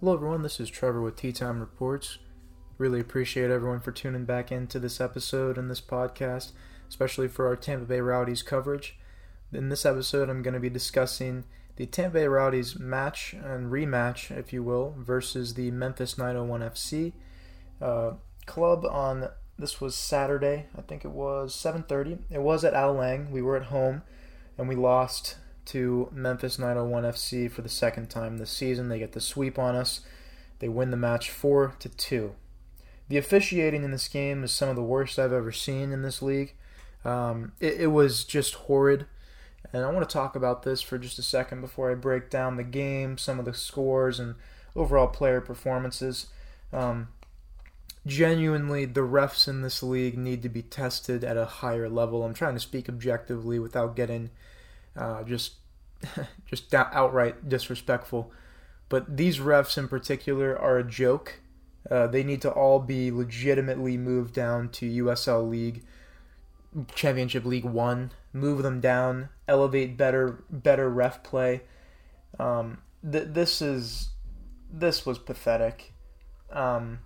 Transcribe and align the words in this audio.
Hello, 0.00 0.12
everyone. 0.12 0.42
This 0.42 0.60
is 0.60 0.68
Trevor 0.68 1.00
with 1.00 1.16
Tee 1.16 1.32
Time 1.32 1.58
Reports. 1.58 2.18
Really 2.76 3.00
appreciate 3.00 3.50
everyone 3.50 3.80
for 3.80 3.92
tuning 3.92 4.26
back 4.26 4.52
into 4.52 4.78
this 4.78 5.00
episode 5.00 5.56
and 5.56 5.70
this 5.70 5.80
podcast, 5.80 6.52
especially 6.86 7.28
for 7.28 7.46
our 7.46 7.56
Tampa 7.56 7.86
Bay 7.86 8.00
Rowdies 8.00 8.42
coverage. 8.42 8.98
In 9.54 9.70
this 9.70 9.86
episode, 9.86 10.28
I'm 10.28 10.42
going 10.42 10.52
to 10.52 10.60
be 10.60 10.68
discussing 10.68 11.44
the 11.76 11.86
Tampa 11.86 12.12
Bay 12.12 12.26
Rowdies 12.26 12.78
match 12.78 13.32
and 13.32 13.72
rematch, 13.72 14.30
if 14.30 14.52
you 14.52 14.62
will, 14.62 14.94
versus 14.98 15.54
the 15.54 15.70
Memphis 15.70 16.18
901 16.18 16.60
FC 16.60 17.14
uh, 17.80 18.10
club 18.44 18.84
on 18.84 19.30
this 19.58 19.80
was 19.80 19.96
Saturday. 19.96 20.66
I 20.76 20.82
think 20.82 21.06
it 21.06 21.10
was 21.10 21.56
7:30. 21.56 22.18
It 22.28 22.42
was 22.42 22.66
at 22.66 22.74
Al 22.74 22.92
Lang. 22.92 23.30
We 23.30 23.40
were 23.40 23.56
at 23.56 23.68
home, 23.68 24.02
and 24.58 24.68
we 24.68 24.74
lost 24.74 25.36
to 25.66 26.08
Memphis 26.12 26.58
901 26.58 27.04
FC 27.04 27.50
for 27.50 27.62
the 27.62 27.68
second 27.68 28.08
time 28.08 28.38
this 28.38 28.50
season. 28.50 28.88
They 28.88 28.98
get 28.98 29.12
the 29.12 29.20
sweep 29.20 29.58
on 29.58 29.74
us. 29.74 30.00
They 30.58 30.68
win 30.68 30.90
the 30.90 30.96
match 30.96 31.30
four 31.30 31.74
to 31.80 31.88
two. 31.88 32.34
The 33.08 33.18
officiating 33.18 33.84
in 33.84 33.90
this 33.90 34.08
game 34.08 34.42
is 34.42 34.52
some 34.52 34.68
of 34.68 34.76
the 34.76 34.82
worst 34.82 35.18
I've 35.18 35.32
ever 35.32 35.52
seen 35.52 35.92
in 35.92 36.02
this 36.02 36.22
league. 36.22 36.54
Um, 37.04 37.52
it, 37.60 37.82
it 37.82 37.86
was 37.88 38.24
just 38.24 38.54
horrid. 38.54 39.06
And 39.72 39.84
I 39.84 39.90
want 39.90 40.08
to 40.08 40.12
talk 40.12 40.34
about 40.36 40.62
this 40.62 40.80
for 40.82 40.98
just 40.98 41.18
a 41.18 41.22
second 41.22 41.60
before 41.60 41.90
I 41.90 41.94
break 41.94 42.30
down 42.30 42.56
the 42.56 42.64
game, 42.64 43.18
some 43.18 43.38
of 43.38 43.44
the 43.44 43.54
scores, 43.54 44.18
and 44.18 44.34
overall 44.74 45.08
player 45.08 45.40
performances. 45.40 46.26
Um, 46.72 47.08
genuinely, 48.06 48.84
the 48.84 49.00
refs 49.00 49.48
in 49.48 49.62
this 49.62 49.82
league 49.82 50.16
need 50.16 50.42
to 50.42 50.48
be 50.48 50.62
tested 50.62 51.24
at 51.24 51.36
a 51.36 51.46
higher 51.46 51.88
level. 51.88 52.24
I'm 52.24 52.34
trying 52.34 52.54
to 52.54 52.60
speak 52.60 52.88
objectively 52.88 53.58
without 53.58 53.96
getting 53.96 54.30
uh, 54.96 55.22
just 55.24 55.54
just 56.46 56.72
outright 56.74 57.48
disrespectful. 57.48 58.32
But 58.88 59.16
these 59.16 59.38
refs 59.38 59.76
in 59.76 59.88
particular 59.88 60.56
are 60.58 60.78
a 60.78 60.84
joke. 60.84 61.40
Uh, 61.90 62.06
they 62.06 62.22
need 62.22 62.42
to 62.42 62.50
all 62.50 62.80
be 62.80 63.10
legitimately 63.10 63.96
moved 63.96 64.34
down 64.34 64.68
to 64.70 65.04
USL 65.04 65.48
League, 65.48 65.84
Championship 66.94 67.44
League 67.44 67.64
One. 67.64 68.12
Move 68.32 68.62
them 68.62 68.80
down, 68.80 69.28
elevate 69.48 69.96
better 69.96 70.44
better 70.50 70.90
ref 70.90 71.22
play. 71.22 71.62
Um, 72.38 72.78
th- 73.10 73.28
this 73.28 73.62
is 73.62 74.10
this 74.70 75.06
was 75.06 75.18
pathetic. 75.18 75.92
Um, 76.52 77.00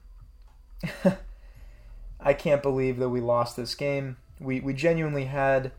I 2.20 2.34
can't 2.34 2.62
believe 2.62 2.98
that 2.98 3.08
we 3.11 3.20
lost 3.20 3.56
this 3.56 3.74
game. 3.74 4.16
We 4.38 4.61
we 4.61 4.72
genuinely 4.72 5.27
had 5.27 5.72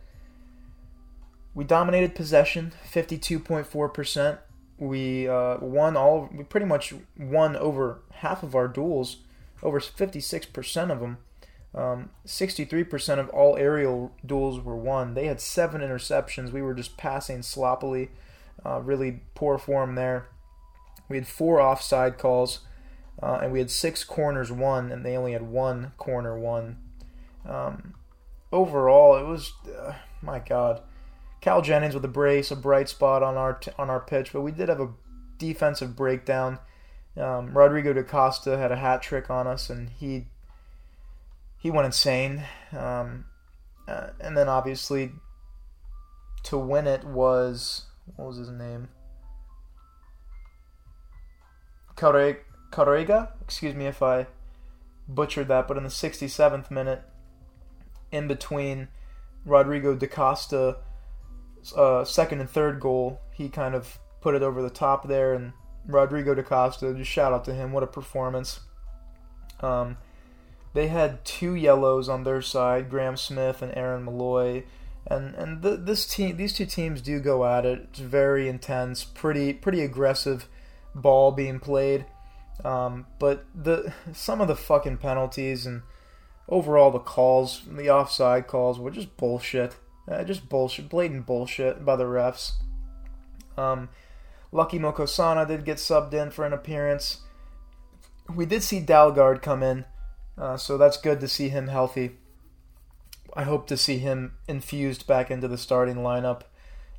we 1.54 1.64
dominated 1.64 2.16
possession, 2.16 2.74
52.4%. 2.90 4.40
We 4.78 5.28
uh, 5.28 5.58
won 5.60 5.96
all. 5.96 6.30
We 6.34 6.44
pretty 6.44 6.66
much 6.66 6.94
won 7.18 7.56
over 7.56 8.02
half 8.16 8.42
of 8.42 8.56
our 8.56 8.68
duels, 8.68 9.18
over 9.62 9.80
56% 9.80 10.92
of 10.92 11.00
them. 11.00 11.18
Um, 11.74 12.10
63% 12.26 13.20
of 13.20 13.30
all 13.30 13.56
aerial 13.58 14.12
duels 14.26 14.60
were 14.60 14.76
won. 14.76 15.14
They 15.14 15.28
had 15.28 15.40
seven 15.40 15.82
interceptions. 15.82 16.52
We 16.52 16.62
were 16.62 16.74
just 16.74 16.98
passing 16.98 17.44
sloppily. 17.44 18.10
Uh, 18.66 18.82
really 18.82 19.22
poor 19.36 19.58
form 19.58 19.96
there. 19.96 20.28
We 21.10 21.18
had 21.18 21.28
four 21.28 21.62
offside 21.62 22.18
calls, 22.18 22.60
uh, 23.22 23.40
and 23.44 23.52
we 23.52 23.60
had 23.60 23.72
six 23.72 24.04
corners 24.04 24.52
won, 24.52 24.92
and 24.92 25.06
they 25.06 25.18
only 25.18 25.34
had 25.34 25.44
one 25.44 25.92
corner 25.98 26.38
won. 26.38 26.78
Um, 27.46 27.96
overall, 28.52 29.18
it 29.18 29.26
was, 29.26 29.54
uh, 29.78 29.94
my 30.22 30.40
God, 30.40 30.82
Cal 31.42 31.61
Jennings 31.64 31.95
with 31.95 32.06
a 32.06 32.09
brace, 32.09 32.52
a 32.52 32.56
bright 32.56 32.88
spot 32.88 33.23
on 33.23 33.36
our 33.36 33.53
t- 33.53 33.72
on 33.78 33.89
our 33.89 34.00
pitch, 34.00 34.31
but 34.31 34.42
we 34.42 34.52
did 34.52 34.70
have 34.70 34.80
a 34.80 34.89
defensive 35.38 35.95
breakdown. 35.95 36.59
Um, 37.17 37.58
Rodrigo 37.58 37.94
da 37.94 38.03
Costa 38.03 38.58
had 38.58 38.72
a 38.72 38.78
hat 38.78 39.02
trick 39.02 39.30
on 39.30 39.48
us, 39.48 39.70
and 39.70 39.89
he 39.89 40.28
he 41.58 41.72
went 41.72 41.88
insane. 41.88 42.44
Um, 42.72 43.25
uh, 43.88 44.11
and 44.20 44.38
then 44.38 44.48
obviously 44.48 45.11
to 46.43 46.58
win 46.58 46.88
it 46.88 47.04
was 47.04 47.86
what 48.16 48.27
was 48.27 48.37
his 48.37 48.49
name? 48.49 48.89
Carrega. 51.95 53.30
Excuse 53.42 53.76
me 53.76 53.86
if 53.86 54.02
I 54.02 54.27
butchered 55.08 55.48
that, 55.49 55.67
but 55.67 55.77
in 55.77 55.83
the 55.83 55.89
67th 55.89 56.71
minute, 56.71 57.04
in 58.11 58.27
between 58.27 58.87
Rodrigo 59.45 59.95
da 59.95 60.08
Costa 60.08 60.77
uh, 61.76 62.04
second 62.05 62.39
and 62.39 62.49
third 62.49 62.80
goal, 62.80 63.22
he 63.32 63.49
kind 63.49 63.76
of 63.76 63.99
put 64.22 64.36
it 64.36 64.44
over 64.44 64.61
the 64.61 64.70
top 64.70 65.08
there. 65.08 65.33
And 65.33 65.54
Rodrigo 65.86 66.33
da 66.33 66.44
Costa, 66.44 66.94
just 66.94 67.11
shout 67.11 67.33
out 67.33 67.45
to 67.45 67.54
him. 67.54 67.72
What 67.72 67.83
a 67.83 67.88
performance. 67.88 68.61
Um, 69.60 69.98
they 70.73 70.88
had 70.88 71.26
two 71.26 71.55
yellows 71.55 72.08
on 72.10 72.23
their 72.23 72.42
side, 72.42 72.89
Graham 72.89 73.17
Smith 73.17 73.61
and 73.61 73.76
Aaron 73.76 74.05
Malloy. 74.05 74.64
And 75.08 75.36
and 75.36 75.61
the, 75.61 75.77
this 75.77 76.05
team, 76.05 76.38
these 76.38 76.54
two 76.54 76.66
teams 76.66 77.02
do 77.02 77.20
go 77.20 77.45
at 77.45 77.66
it. 77.66 77.88
It's 77.89 77.99
very 77.99 78.48
intense, 78.48 79.04
pretty 79.04 79.54
pretty 79.54 79.82
aggressive 79.82 80.48
ball 80.93 81.32
being 81.32 81.60
played. 81.60 82.05
Um, 82.64 83.08
but 83.17 83.45
the 83.55 83.93
some 84.14 84.42
of 84.42 84.48
the 84.48 84.55
fucking 84.55 84.98
penalties 84.98 85.66
and 85.66 85.82
overall 86.48 86.92
the 86.92 86.99
calls, 86.99 87.64
the 87.67 87.89
offside 87.89 88.48
calls 88.48 88.80
were 88.80 88.92
just 88.92 89.17
bullshit. 89.17 89.76
Uh, 90.10 90.23
just 90.23 90.50
bullshit, 90.50 90.89
blatant 90.89 91.26
bullshit 91.26 91.86
by 91.86 91.95
the 91.95 92.04
refs. 92.04 92.54
Um, 93.58 93.89
Lucky 94.52 94.80
Mokosana 94.80 95.48
did 95.48 95.66
get 95.66 95.78
subbed 95.78 96.14
in 96.14 96.32
for 96.32 96.45
an 96.45 96.54
appearance. 96.54 97.22
We 98.34 98.45
did 98.45 98.64
see 98.64 98.82
Dalgaard 98.82 99.42
come 99.42 99.64
in, 99.64 99.86
uh, 100.38 100.58
so 100.58 100.78
that's 100.78 100.98
good 100.98 101.20
to 101.20 101.28
see 101.28 101.50
him 101.50 101.67
healthy. 101.67 102.17
I 103.34 103.44
hope 103.44 103.67
to 103.67 103.78
see 103.78 103.98
him 103.98 104.34
infused 104.48 105.08
back 105.08 105.32
into 105.32 105.48
the 105.48 105.58
starting 105.58 105.98
lineup 105.98 106.42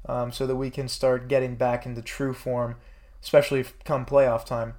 um, 0.06 0.32
so 0.32 0.46
that 0.46 0.56
we 0.56 0.70
can 0.70 0.88
start 0.88 1.28
getting 1.28 1.56
back 1.56 1.84
into 1.84 2.02
true 2.02 2.32
form, 2.32 2.76
especially 3.22 3.64
come 3.84 4.06
playoff 4.06 4.44
time. 4.44 4.74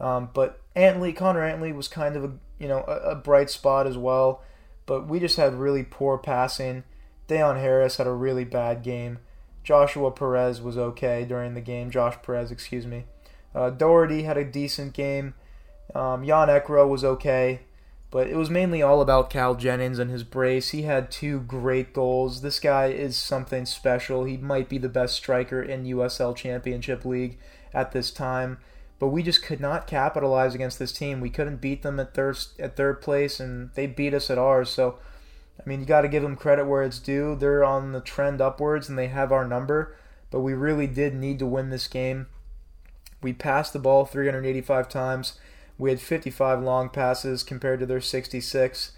Um, 0.00 0.30
but 0.32 0.60
Antley, 0.74 1.12
Connor 1.12 1.44
Antley 1.44 1.72
was 1.72 1.88
kind 1.88 2.16
of 2.16 2.24
a 2.24 2.32
you 2.58 2.68
know 2.68 2.84
a, 2.86 3.10
a 3.10 3.14
bright 3.14 3.50
spot 3.50 3.86
as 3.86 3.96
well, 3.96 4.42
but 4.86 5.08
we 5.08 5.20
just 5.20 5.36
had 5.36 5.54
really 5.54 5.84
poor 5.84 6.18
passing. 6.18 6.84
Deon 7.28 7.60
Harris 7.60 7.98
had 7.98 8.06
a 8.06 8.12
really 8.12 8.44
bad 8.44 8.82
game. 8.82 9.18
Joshua 9.62 10.10
Perez 10.10 10.62
was 10.62 10.78
okay 10.78 11.26
during 11.26 11.54
the 11.54 11.60
game. 11.60 11.90
Josh 11.90 12.16
Perez, 12.22 12.50
excuse 12.50 12.86
me. 12.86 13.04
Uh, 13.54 13.70
Doherty 13.70 14.22
had 14.22 14.38
a 14.38 14.44
decent 14.44 14.94
game. 14.94 15.34
Um, 15.94 16.24
Jan 16.24 16.48
Ekro 16.48 16.88
was 16.88 17.04
okay, 17.04 17.60
but 18.10 18.28
it 18.28 18.36
was 18.36 18.50
mainly 18.50 18.82
all 18.82 19.00
about 19.00 19.30
Cal 19.30 19.54
Jennings 19.54 19.98
and 19.98 20.10
his 20.10 20.24
brace. 20.24 20.70
He 20.70 20.82
had 20.82 21.10
two 21.10 21.40
great 21.40 21.92
goals. 21.92 22.40
This 22.40 22.60
guy 22.60 22.86
is 22.86 23.16
something 23.16 23.66
special. 23.66 24.24
He 24.24 24.36
might 24.36 24.68
be 24.68 24.78
the 24.78 24.88
best 24.88 25.14
striker 25.14 25.62
in 25.62 25.84
USL 25.84 26.34
Championship 26.34 27.04
League 27.04 27.38
at 27.74 27.92
this 27.92 28.10
time, 28.10 28.58
but 28.98 29.08
we 29.08 29.22
just 29.22 29.42
could 29.42 29.60
not 29.60 29.86
capitalize 29.86 30.54
against 30.54 30.78
this 30.78 30.92
team. 30.92 31.20
We 31.20 31.30
couldn't 31.30 31.60
beat 31.60 31.82
them 31.82 32.00
at 32.00 32.14
third 32.14 32.38
at 32.58 32.76
third 32.76 33.02
place, 33.02 33.38
and 33.40 33.70
they 33.74 33.86
beat 33.86 34.14
us 34.14 34.30
at 34.30 34.38
ours. 34.38 34.70
So 34.70 34.98
I 35.58 35.68
mean, 35.68 35.80
you 35.80 35.86
got 35.86 36.02
to 36.02 36.08
give 36.08 36.22
them 36.22 36.36
credit 36.36 36.66
where 36.66 36.82
it's 36.82 36.98
due. 36.98 37.34
They're 37.34 37.64
on 37.64 37.92
the 37.92 38.00
trend 38.00 38.40
upwards 38.40 38.88
and 38.88 38.98
they 38.98 39.08
have 39.08 39.32
our 39.32 39.46
number, 39.46 39.96
but 40.30 40.40
we 40.40 40.54
really 40.54 40.86
did 40.86 41.14
need 41.14 41.38
to 41.40 41.46
win 41.46 41.70
this 41.70 41.88
game. 41.88 42.26
We 43.20 43.32
passed 43.32 43.72
the 43.72 43.78
ball 43.78 44.04
385 44.04 44.88
times. 44.88 45.38
We 45.76 45.90
had 45.90 46.00
55 46.00 46.62
long 46.62 46.88
passes 46.88 47.42
compared 47.42 47.80
to 47.80 47.86
their 47.86 48.00
66. 48.00 48.92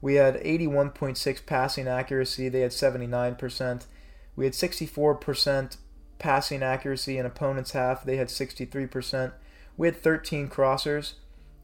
We 0.00 0.14
had 0.14 0.42
81.6 0.42 1.46
passing 1.46 1.88
accuracy. 1.88 2.48
They 2.48 2.60
had 2.60 2.70
79%. 2.70 3.86
We 4.34 4.44
had 4.44 4.54
64% 4.54 5.76
passing 6.18 6.62
accuracy 6.62 7.18
in 7.18 7.26
opponent's 7.26 7.72
half. 7.72 8.04
They 8.04 8.16
had 8.16 8.28
63%. 8.28 9.32
We 9.76 9.88
had 9.88 9.96
13 9.96 10.48
crossers, 10.48 11.14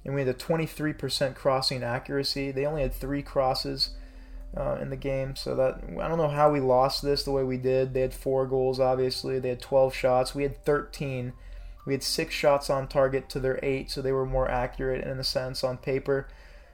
and 0.05 0.15
we 0.15 0.23
had 0.23 0.29
a 0.29 0.35
23% 0.35 1.35
crossing 1.35 1.83
accuracy. 1.83 2.51
They 2.51 2.67
only 2.67 2.83
had 2.83 2.95
three 2.95 3.23
crosses 3.23 3.91
uh, 4.57 4.79
in 4.81 4.91
the 4.91 4.97
game. 4.97 5.37
So 5.37 5.55
that 5.57 5.81
I 6.01 6.09
don't 6.09 6.19
know 6.19 6.29
how 6.29 6.51
we 6.51 6.61
lost 6.61 7.03
this 7.03 7.23
the 7.23 7.31
way 7.31 7.43
we 7.43 7.57
did. 7.57 7.95
They 7.95 8.01
had 8.01 8.15
four 8.15 8.47
goals, 8.47 8.81
obviously. 8.81 9.39
They 9.39 9.51
had 9.51 9.61
12 9.61 9.95
shots. 9.95 10.35
We 10.35 10.43
had 10.43 10.65
13. 10.65 11.33
We 11.87 11.95
had 11.95 12.03
six 12.03 12.35
shots 12.35 12.71
on 12.71 12.87
target 12.87 13.29
to 13.31 13.41
their 13.41 13.59
eight, 13.63 13.91
so 13.91 14.01
they 14.01 14.13
were 14.13 14.27
more 14.27 14.49
accurate 14.49 15.05
in 15.05 15.19
a 15.19 15.25
sense 15.25 15.65
on 15.65 15.79
paper. 15.79 16.29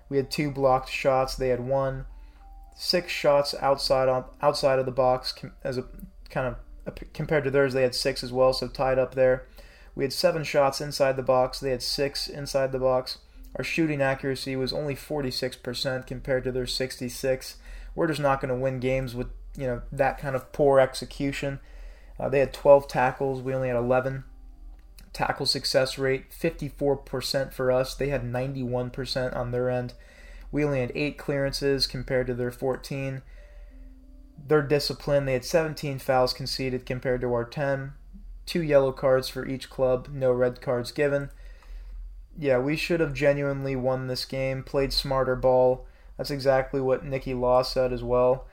We 0.09 0.17
had 0.17 0.31
two 0.31 0.51
blocked 0.51 0.91
shots. 0.91 1.35
They 1.35 1.49
had 1.49 1.61
one. 1.61 2.07
Six 2.77 3.11
shots 3.11 3.55
outside 3.61 4.09
on 4.09 4.25
outside 4.41 4.79
of 4.79 4.87
the 4.87 4.93
box 4.93 5.35
as 5.65 5.79
a 5.79 5.85
kind 6.31 6.55
of 6.87 6.95
compared 7.13 7.45
to 7.45 7.51
theirs. 7.51 7.73
They 7.73 7.83
had 7.83 7.95
six 7.95 8.23
as 8.23 8.33
well, 8.33 8.53
so 8.53 8.69
tied 8.69 8.99
up 8.99 9.15
there. 9.15 9.47
We 9.95 10.05
had 10.05 10.13
seven 10.13 10.45
shots 10.45 10.81
inside 10.81 11.17
the 11.17 11.23
box. 11.23 11.59
They 11.59 11.71
had 11.71 11.83
six 11.83 12.29
inside 12.29 12.71
the 12.71 12.79
box. 12.79 13.19
Our 13.57 13.65
shooting 13.65 14.01
accuracy 14.01 14.55
was 14.55 14.73
only 14.73 14.95
46% 14.95 16.07
compared 16.07 16.45
to 16.45 16.53
their 16.53 16.67
66. 16.67 17.57
We're 17.95 18.07
just 18.07 18.21
not 18.21 18.41
going 18.41 18.55
to 18.55 18.61
win 18.61 18.81
games 18.81 19.15
with 19.15 19.29
you 19.57 19.67
know 19.67 19.83
that 19.93 20.19
kind 20.19 20.37
of 20.37 20.53
poor 20.53 20.79
execution. 20.79 21.61
Uh, 22.19 22.29
they 22.29 22.41
had 22.41 22.53
12 22.53 22.89
tackles. 22.89 23.43
We 23.43 23.55
only 23.55 23.69
had 23.69 23.77
11. 23.77 24.25
tackle 25.13 25.47
success 25.47 25.99
rate 25.99 26.31
54% 26.31 27.53
for 27.53 27.73
us. 27.73 27.95
They 27.95 28.09
had 28.09 28.25
91% 28.25 29.37
on 29.37 29.51
their 29.51 29.71
end. 29.71 29.95
We 30.51 30.65
only 30.65 30.81
had 30.81 30.93
eight 30.95 31.19
clearances 31.19 31.87
compared 31.87 32.27
to 32.29 32.35
their 32.35 32.51
14. 32.51 33.23
Their 34.47 34.63
discipline, 34.63 35.27
they 35.27 35.33
had 35.35 35.45
17 35.45 35.99
fouls 35.99 36.33
conceded 36.33 36.87
compared 36.87 37.21
to 37.23 37.33
our 37.33 37.45
10. 37.45 37.93
Two 38.47 38.63
yellow 38.63 38.93
cards 38.93 39.29
for 39.29 39.47
each 39.47 39.69
club, 39.69 40.09
no 40.11 40.33
red 40.33 40.61
cards 40.61 40.91
given. 40.91 41.31
Yeah, 42.39 42.59
we 42.59 42.77
should 42.77 43.01
have 43.01 43.13
genuinely 43.13 43.77
won 43.77 44.07
this 44.07 44.25
game, 44.25 44.63
played 44.63 44.93
smarter 44.93 45.37
ball. 45.37 45.87
That's 46.19 46.31
exactly 46.31 46.81
what 46.81 47.05
Nicky 47.05 47.33
Law 47.33 47.63
said 47.63 47.93
as 47.93 48.03
well. 48.03 48.47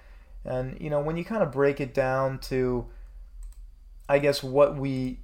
And, 0.45 0.79
you 0.79 0.89
know, 0.89 1.01
when 1.01 1.17
you 1.17 1.25
kind 1.25 1.41
of 1.43 1.51
break 1.51 1.81
it 1.81 1.93
down 1.93 2.39
to, 2.39 2.85
I 4.07 4.19
guess, 4.19 4.43
what 4.43 4.77
we 4.77 5.19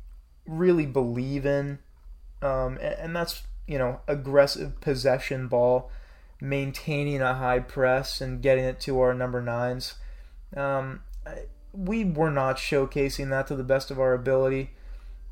really 0.48 0.88
believe 0.88 1.46
in, 1.46 1.80
um, 2.42 2.78
and, 2.82 2.96
and 2.96 3.16
that's, 3.16 3.44
you 3.68 3.78
know, 3.78 4.02
aggressive 4.08 4.82
possession 4.82 5.48
ball 5.48 5.92
maintaining 6.42 7.22
a 7.22 7.36
high 7.36 7.60
press 7.60 8.20
and 8.20 8.42
getting 8.42 8.66
it 8.66 8.80
to 8.82 9.00
our 9.00 9.14
number 9.14 9.42
nines. 9.42 9.94
Um, 10.58 11.02
we 11.72 12.04
were 12.04 12.32
not 12.32 12.58
showcasing 12.58 13.30
that 13.30 13.48
to 13.48 13.56
the 13.56 13.64
best 13.64 13.92
of 13.92 14.00
our 14.00 14.14
ability. 14.14 14.72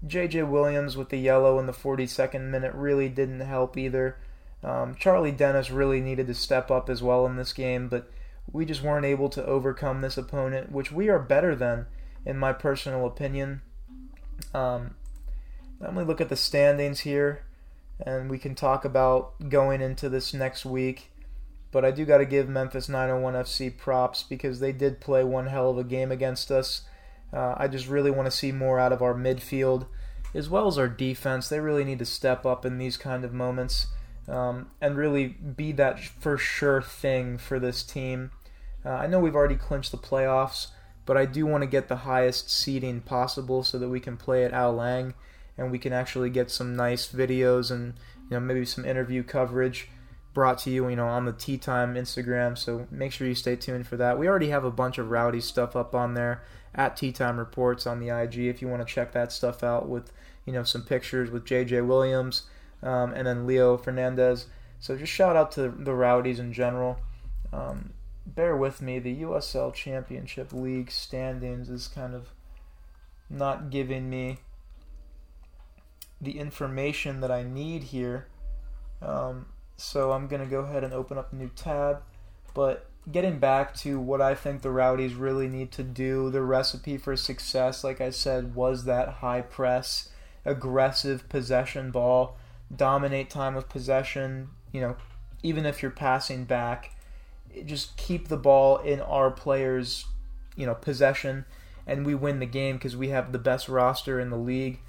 J.J. 0.05 0.43
Williams 0.43 0.95
with 0.95 1.09
the 1.09 1.17
yellow 1.17 1.59
in 1.59 1.65
the 1.65 1.73
42nd 1.73 2.49
minute 2.49 2.73
really 2.73 3.09
didn't 3.09 3.41
help 3.41 3.75
either. 3.75 4.17
Um, 4.63 4.95
Charlie 4.95 5.31
Dennis 5.31 5.71
really 5.71 6.01
needed 6.01 6.27
to 6.27 6.33
step 6.33 6.69
up 6.69 6.89
as 6.89 7.01
well 7.01 7.25
in 7.25 7.37
this 7.37 7.53
game, 7.53 7.87
but 7.87 8.11
we 8.51 8.65
just 8.65 8.81
weren't 8.81 9.05
able 9.05 9.29
to 9.29 9.45
overcome 9.45 10.01
this 10.01 10.17
opponent, 10.17 10.71
which 10.71 10.91
we 10.91 11.09
are 11.09 11.19
better 11.19 11.55
than, 11.55 11.85
in 12.25 12.37
my 12.37 12.51
personal 12.51 13.05
opinion. 13.05 13.61
Um, 14.53 14.95
let 15.79 15.95
me 15.95 16.03
look 16.03 16.19
at 16.19 16.29
the 16.29 16.35
standings 16.35 17.01
here 17.01 17.43
and 18.05 18.29
we 18.29 18.37
can 18.37 18.55
talk 18.55 18.85
about 18.85 19.49
going 19.49 19.81
into 19.81 20.09
this 20.09 20.33
next 20.33 20.65
week. 20.65 21.11
But 21.71 21.85
I 21.85 21.91
do 21.91 22.05
got 22.05 22.17
to 22.17 22.25
give 22.25 22.49
Memphis 22.49 22.89
901 22.89 23.33
FC 23.33 23.77
props 23.77 24.23
because 24.23 24.59
they 24.59 24.71
did 24.71 24.99
play 24.99 25.23
one 25.23 25.47
hell 25.47 25.69
of 25.69 25.77
a 25.77 25.83
game 25.83 26.11
against 26.11 26.49
us. 26.49 26.83
Uh, 27.31 27.53
I 27.57 27.67
just 27.67 27.87
really 27.87 28.09
want 28.09 28.25
to 28.25 28.35
see 28.35 28.51
more 28.51 28.79
out 28.79 28.91
of 28.91 29.03
our 29.03 29.13
midfield 29.13 29.85
as 30.33 30.49
well 30.49 30.67
as 30.67 30.77
our 30.77 30.87
defense. 30.87 31.47
They 31.47 31.59
really 31.59 31.83
need 31.83 31.99
to 31.99 32.05
step 32.05 32.45
up 32.45 32.65
in 32.65 32.77
these 32.79 32.97
kind 32.97 33.23
of 33.23 33.33
moments 33.33 33.87
um, 34.29 34.69
and 34.79 34.97
really 34.97 35.27
be 35.27 35.71
that 35.73 35.99
for 35.99 36.37
sure 36.37 36.81
thing 36.81 37.37
for 37.37 37.59
this 37.59 37.83
team. 37.83 38.31
Uh, 38.85 38.91
I 38.91 39.07
know 39.07 39.19
we've 39.19 39.35
already 39.35 39.55
clinched 39.55 39.91
the 39.91 39.97
playoffs, 39.97 40.67
but 41.05 41.17
I 41.17 41.25
do 41.25 41.45
want 41.45 41.63
to 41.63 41.67
get 41.67 41.87
the 41.87 41.97
highest 41.97 42.51
seeding 42.51 43.01
possible 43.01 43.63
so 43.63 43.79
that 43.79 43.89
we 43.89 43.99
can 43.99 44.15
play 44.15 44.45
at 44.45 44.53
Al 44.53 44.73
Lang 44.73 45.13
and 45.57 45.71
we 45.71 45.79
can 45.79 45.91
actually 45.91 46.29
get 46.29 46.49
some 46.49 46.75
nice 46.75 47.11
videos 47.11 47.69
and 47.71 47.95
you 48.29 48.31
know 48.31 48.39
maybe 48.39 48.65
some 48.65 48.85
interview 48.85 49.23
coverage 49.23 49.89
brought 50.33 50.59
to 50.59 50.69
you 50.69 50.87
you 50.87 50.95
know 50.95 51.07
on 51.07 51.25
the 51.25 51.33
Tee 51.33 51.57
Time 51.57 51.95
Instagram. 51.95 52.57
So 52.57 52.87
make 52.91 53.11
sure 53.11 53.27
you 53.27 53.35
stay 53.35 53.55
tuned 53.55 53.87
for 53.87 53.97
that. 53.97 54.17
We 54.17 54.27
already 54.27 54.49
have 54.49 54.63
a 54.63 54.71
bunch 54.71 54.97
of 54.97 55.09
rowdy 55.09 55.41
stuff 55.41 55.75
up 55.75 55.93
on 55.93 56.13
there 56.13 56.43
at 56.73 56.95
Tee 56.95 57.11
Time 57.11 57.37
Reports 57.37 57.87
on 57.87 57.99
the 57.99 58.09
IG 58.09 58.37
if 58.37 58.61
you 58.61 58.67
want 58.67 58.87
to 58.87 58.93
check 58.93 59.11
that 59.13 59.31
stuff 59.31 59.63
out 59.63 59.89
with 59.89 60.13
you 60.45 60.53
know 60.53 60.63
some 60.63 60.83
pictures 60.83 61.29
with 61.29 61.45
JJ 61.45 61.85
Williams 61.85 62.43
um, 62.81 63.13
and 63.13 63.27
then 63.27 63.47
Leo 63.47 63.77
Fernandes. 63.77 64.45
So 64.79 64.95
just 64.95 65.11
shout 65.11 65.35
out 65.35 65.51
to 65.53 65.69
the 65.69 65.93
Rowdies 65.93 66.39
in 66.39 66.53
general. 66.53 66.99
Um, 67.51 67.93
bear 68.25 68.55
with 68.55 68.81
me, 68.81 68.99
the 68.99 69.21
USL 69.23 69.73
Championship 69.73 70.53
League 70.53 70.91
standings 70.91 71.69
is 71.69 71.87
kind 71.87 72.15
of 72.15 72.29
not 73.29 73.69
giving 73.69 74.09
me 74.09 74.37
the 76.21 76.39
information 76.39 77.21
that 77.21 77.31
I 77.31 77.43
need 77.43 77.83
here. 77.83 78.27
Um, 79.01 79.47
so 79.77 80.11
I'm 80.11 80.27
going 80.27 80.41
to 80.41 80.47
go 80.47 80.61
ahead 80.61 80.83
and 80.83 80.93
open 80.93 81.17
up 81.17 81.31
a 81.31 81.35
new 81.35 81.49
tab. 81.55 82.01
But 82.53 82.89
getting 83.09 83.39
back 83.39 83.73
to 83.75 83.99
what 83.99 84.21
I 84.21 84.35
think 84.35 84.61
the 84.61 84.71
Rowdies 84.71 85.13
really 85.13 85.47
need 85.47 85.71
to 85.73 85.83
do, 85.83 86.29
the 86.29 86.41
recipe 86.41 86.97
for 86.97 87.15
success, 87.15 87.83
like 87.83 88.01
I 88.01 88.09
said, 88.09 88.55
was 88.55 88.85
that 88.85 89.09
high 89.15 89.41
press, 89.41 90.09
aggressive 90.43 91.29
possession 91.29 91.91
ball, 91.91 92.37
dominate 92.75 93.29
time 93.29 93.55
of 93.55 93.69
possession, 93.69 94.49
you 94.71 94.81
know, 94.81 94.95
even 95.43 95.65
if 95.65 95.81
you're 95.81 95.91
passing 95.91 96.45
back, 96.45 96.95
just 97.65 97.97
keep 97.97 98.27
the 98.27 98.37
ball 98.37 98.77
in 98.77 98.99
our 99.01 99.31
players' 99.31 100.05
you 100.55 100.65
know 100.65 100.75
possession 100.75 101.45
and 101.87 102.05
we 102.05 102.13
win 102.13 102.39
the 102.39 102.45
game 102.45 102.75
because 102.75 102.95
we 102.95 103.09
have 103.09 103.31
the 103.31 103.39
best 103.39 103.69
roster 103.69 104.19
in 104.19 104.29
the 104.29 104.37
league 104.37 104.79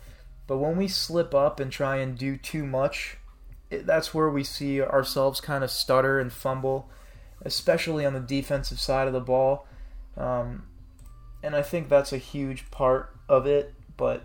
but 0.50 0.58
when 0.58 0.76
we 0.76 0.88
slip 0.88 1.32
up 1.32 1.60
and 1.60 1.70
try 1.70 1.98
and 1.98 2.18
do 2.18 2.36
too 2.36 2.66
much, 2.66 3.18
it, 3.70 3.86
that's 3.86 4.12
where 4.12 4.28
we 4.28 4.42
see 4.42 4.82
ourselves 4.82 5.40
kind 5.40 5.62
of 5.62 5.70
stutter 5.70 6.18
and 6.18 6.32
fumble, 6.32 6.90
especially 7.42 8.04
on 8.04 8.14
the 8.14 8.18
defensive 8.18 8.80
side 8.80 9.06
of 9.06 9.12
the 9.12 9.20
ball. 9.20 9.68
Um, 10.16 10.66
and 11.40 11.54
I 11.54 11.62
think 11.62 11.88
that's 11.88 12.12
a 12.12 12.18
huge 12.18 12.68
part 12.72 13.14
of 13.28 13.46
it. 13.46 13.72
But 13.96 14.24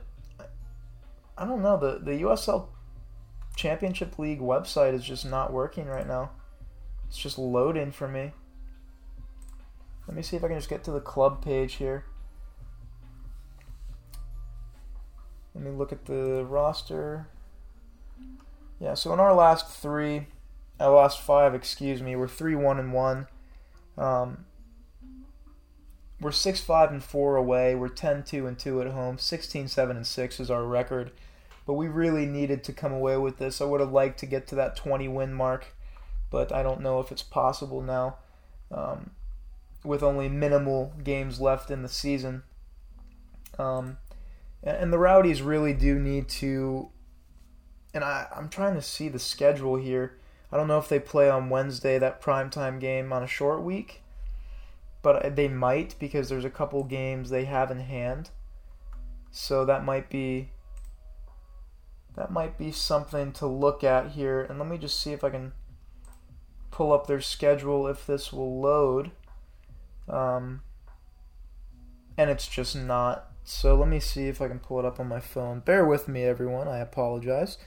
I 1.38 1.46
don't 1.46 1.62
know 1.62 1.78
the 1.78 2.00
the 2.00 2.24
USL 2.24 2.70
Championship 3.56 4.20
League 4.20 4.40
website 4.40 4.94
is 4.94 5.04
just 5.04 5.26
not 5.26 5.54
working 5.54 5.88
right 5.88 6.08
now. 6.08 6.32
It's 7.08 7.18
just 7.18 7.38
loading 7.38 7.92
for 7.92 8.08
me. 8.08 8.34
Let 10.08 10.16
me 10.16 10.22
see 10.22 10.36
if 10.36 10.44
I 10.44 10.48
can 10.48 10.58
just 10.58 10.70
get 10.70 10.84
to 10.84 10.92
the 10.92 11.00
club 11.00 11.44
page 11.44 11.76
here. 11.76 12.06
Let 15.54 15.64
me 15.64 15.72
look 15.72 15.92
at 15.92 16.06
the 16.06 16.46
roster. 16.48 17.28
Yeah, 18.80 18.94
so 18.94 19.14
in 19.14 19.20
our 19.20 19.34
last 19.34 19.70
three, 19.70 20.28
our 20.80 20.94
last 20.94 21.22
five, 21.22 21.56
excuse 21.56 22.02
me, 22.02 22.16
we're 22.16 22.28
three 22.28 22.56
one 22.56 22.78
and 22.78 22.92
one. 22.92 23.28
Um, 23.98 24.46
we're 26.20 26.32
six 26.32 26.60
five 26.60 26.92
and 26.92 27.04
four 27.04 27.36
away. 27.38 27.74
We're 27.76 27.90
10-2 27.90 28.48
and 28.48 28.60
two 28.60 28.82
at 28.82 28.88
home. 28.88 29.18
16-7 29.18 29.92
and 29.92 30.06
six 30.06 30.40
is 30.40 30.52
our 30.52 30.66
record. 30.66 31.12
But 31.66 31.74
we 31.74 31.88
really 31.88 32.26
needed 32.26 32.64
to 32.66 32.74
come 32.74 32.94
away 32.94 33.18
with 33.18 33.38
this. 33.38 33.60
I 33.60 33.66
would 33.66 33.82
have 33.82 33.92
liked 33.92 34.20
to 34.20 34.26
get 34.26 34.48
to 34.48 34.56
that 34.56 34.76
20 34.76 35.08
win 35.08 35.34
mark, 35.34 35.74
but 36.30 36.52
I 36.52 36.62
don't 36.62 36.82
know 36.82 37.00
if 37.00 37.12
it's 37.12 37.24
possible 37.24 37.82
now. 37.82 38.18
Um, 38.72 39.12
with 39.86 40.04
only 40.04 40.28
minimal 40.28 40.94
games 41.04 41.40
left 41.40 41.70
in 41.70 41.84
the 41.84 41.90
season. 41.90 42.44
Um, 43.58 43.98
and 44.64 44.92
the 44.92 44.98
Rowdies 44.98 45.42
really 45.42 45.74
do 45.74 46.00
need 46.00 46.28
to. 46.30 46.90
And 47.94 48.04
I, 48.04 48.28
I'm 48.36 48.50
trying 48.50 48.74
to 48.76 48.82
see 48.82 49.08
the 49.08 49.20
schedule 49.20 49.78
here. 49.78 50.18
I 50.52 50.58
don't 50.58 50.68
know 50.68 50.80
if 50.80 50.90
they 50.90 51.00
play 51.00 51.30
on 51.30 51.50
Wednesday, 51.50 51.98
that 52.00 52.22
primetime 52.22 52.80
game 52.80 53.14
on 53.14 53.24
a 53.24 53.28
short 53.28 53.62
week, 53.62 54.02
but 55.02 55.36
they 55.36 55.48
might 55.48 55.96
because 56.00 56.30
there's 56.30 56.46
a 56.46 56.50
couple 56.50 56.84
games 56.84 57.30
they 57.30 57.46
have 57.46 57.72
in 57.72 57.80
hand. 57.80 58.32
So 59.32 59.66
that 59.66 59.84
might 59.84 60.10
be 60.10 60.50
that 62.16 62.32
might 62.32 62.58
be 62.58 62.72
something 62.72 63.32
to 63.34 63.48
look 63.48 63.84
at 63.84 64.12
here. 64.12 64.42
And 64.42 64.60
let 64.60 64.68
me 64.68 64.78
just 64.78 65.00
see 65.00 65.12
if 65.12 65.24
I 65.24 65.30
can 65.30 65.54
pull 66.72 66.94
up 66.94 67.08
their 67.08 67.22
schedule 67.22 67.88
if 67.88 68.06
this 68.06 68.32
will 68.32 68.60
load. 68.60 69.12
Um, 70.08 70.62
and 72.18 72.30
it's 72.30 72.48
just 72.48 72.76
not 72.76 73.32
so 73.48 73.76
let 73.76 73.88
me 73.88 74.00
see 74.00 74.28
if 74.28 74.42
I 74.42 74.48
can 74.48 74.60
pull 74.60 74.80
it 74.80 74.86
up 74.86 75.00
on 75.00 75.08
my 75.08 75.20
phone. 75.20 75.60
Bear 75.60 75.86
with 75.86 76.08
me, 76.08 76.24
everyone. 76.24 76.68
I 76.68 76.80
apologize. 76.80 77.60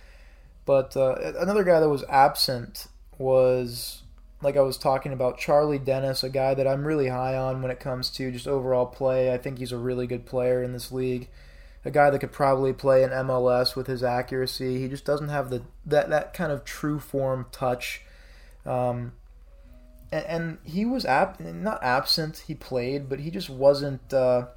But 0.66 0.96
uh, 0.96 1.14
another 1.38 1.62
guy 1.62 1.78
that 1.78 1.88
was 1.88 2.04
absent 2.08 2.88
was, 3.16 4.02
like 4.42 4.56
I 4.56 4.60
was 4.60 4.76
talking 4.76 5.12
about, 5.12 5.38
Charlie 5.38 5.78
Dennis, 5.78 6.24
a 6.24 6.28
guy 6.28 6.52
that 6.54 6.66
I'm 6.66 6.84
really 6.84 7.08
high 7.08 7.36
on 7.36 7.62
when 7.62 7.70
it 7.70 7.78
comes 7.78 8.10
to 8.10 8.32
just 8.32 8.48
overall 8.48 8.86
play. 8.86 9.32
I 9.32 9.38
think 9.38 9.58
he's 9.58 9.70
a 9.70 9.78
really 9.78 10.08
good 10.08 10.26
player 10.26 10.64
in 10.64 10.72
this 10.72 10.90
league. 10.90 11.28
A 11.88 11.90
guy 11.90 12.10
that 12.10 12.18
could 12.18 12.32
probably 12.32 12.72
play 12.72 13.02
in 13.02 13.10
MLS 13.10 13.74
with 13.74 13.86
his 13.86 14.02
accuracy. 14.02 14.78
He 14.78 14.88
just 14.88 15.04
doesn't 15.04 15.30
have 15.30 15.50
the 15.50 15.62
that 15.86 16.10
that 16.10 16.34
kind 16.34 16.52
of 16.52 16.64
true 16.64 16.98
form 17.00 17.46
touch. 17.50 18.02
Um, 18.66 19.12
and, 20.12 20.26
and, 20.26 20.58
he 20.64 20.84
was 20.84 21.04
ab- 21.06 21.40
not 21.40 21.82
absent. 21.82 22.44
He 22.46 22.54
played, 22.54 23.08
but 23.08 23.20
he 23.20 23.30
just 23.30 23.48
wasn't. 23.48 24.12
Uh, 24.12 24.48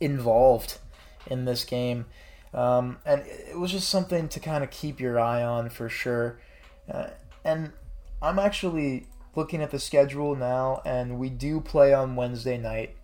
involved 0.00 0.78
in 1.26 1.44
this 1.44 1.64
game. 1.64 2.06
Um, 2.54 2.98
and 3.04 3.22
it 3.26 3.58
was 3.58 3.72
just 3.72 3.88
something 3.88 4.28
to 4.28 4.40
kind 4.40 4.64
of 4.64 4.70
keep 4.70 5.00
your 5.00 5.20
eye 5.20 5.42
on 5.42 5.70
for 5.70 5.88
sure. 5.88 6.40
Uh, 6.90 7.08
and 7.44 7.72
I'm 8.22 8.38
actually 8.38 9.06
looking 9.34 9.62
at 9.62 9.70
the 9.70 9.78
schedule 9.78 10.34
now, 10.34 10.80
and 10.84 11.18
we 11.18 11.28
do 11.28 11.60
play 11.60 11.92
on 11.92 12.16
Wednesday 12.16 12.56
night, 12.56 12.96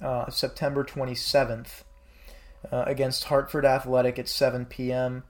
uh, 0.00 0.28
September 0.30 0.84
27th, 0.84 1.84
uh, 2.70 2.84
against 2.86 3.24
Hartford 3.24 3.64
Athletic 3.64 4.18
at 4.18 4.28
7 4.28 4.66
p.m. 4.66 5.24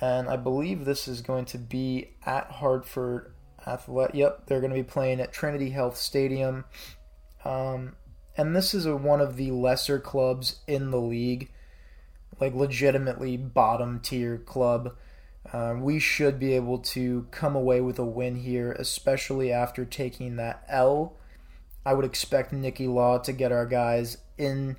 And 0.00 0.28
I 0.28 0.36
believe 0.36 0.84
this 0.84 1.08
is 1.08 1.20
going 1.20 1.44
to 1.46 1.58
be 1.58 2.14
at 2.24 2.50
Hartford 2.50 3.34
Athletic. 3.66 4.14
Yep, 4.16 4.46
they're 4.46 4.60
going 4.60 4.72
to 4.72 4.76
be 4.76 4.82
playing 4.82 5.20
at 5.20 5.32
Trinity 5.32 5.70
Health 5.70 5.96
Stadium. 5.96 6.64
Um, 7.44 7.96
and 8.36 8.56
this 8.56 8.74
is 8.74 8.86
a, 8.86 8.96
one 8.96 9.20
of 9.20 9.36
the 9.36 9.50
lesser 9.50 9.98
clubs 9.98 10.60
in 10.66 10.90
the 10.90 11.00
league. 11.00 11.50
like 12.40 12.54
legitimately 12.54 13.36
bottom 13.36 14.00
tier 14.00 14.38
club. 14.38 14.96
Uh, 15.52 15.74
we 15.78 15.98
should 15.98 16.38
be 16.38 16.54
able 16.54 16.78
to 16.78 17.26
come 17.30 17.54
away 17.56 17.80
with 17.80 17.98
a 17.98 18.04
win 18.04 18.36
here, 18.36 18.72
especially 18.72 19.52
after 19.52 19.84
taking 19.84 20.36
that 20.36 20.64
L. 20.68 21.18
I 21.84 21.94
would 21.94 22.04
expect 22.04 22.52
Nicky 22.52 22.86
Law 22.86 23.18
to 23.18 23.32
get 23.32 23.52
our 23.52 23.66
guys 23.66 24.18
in 24.38 24.76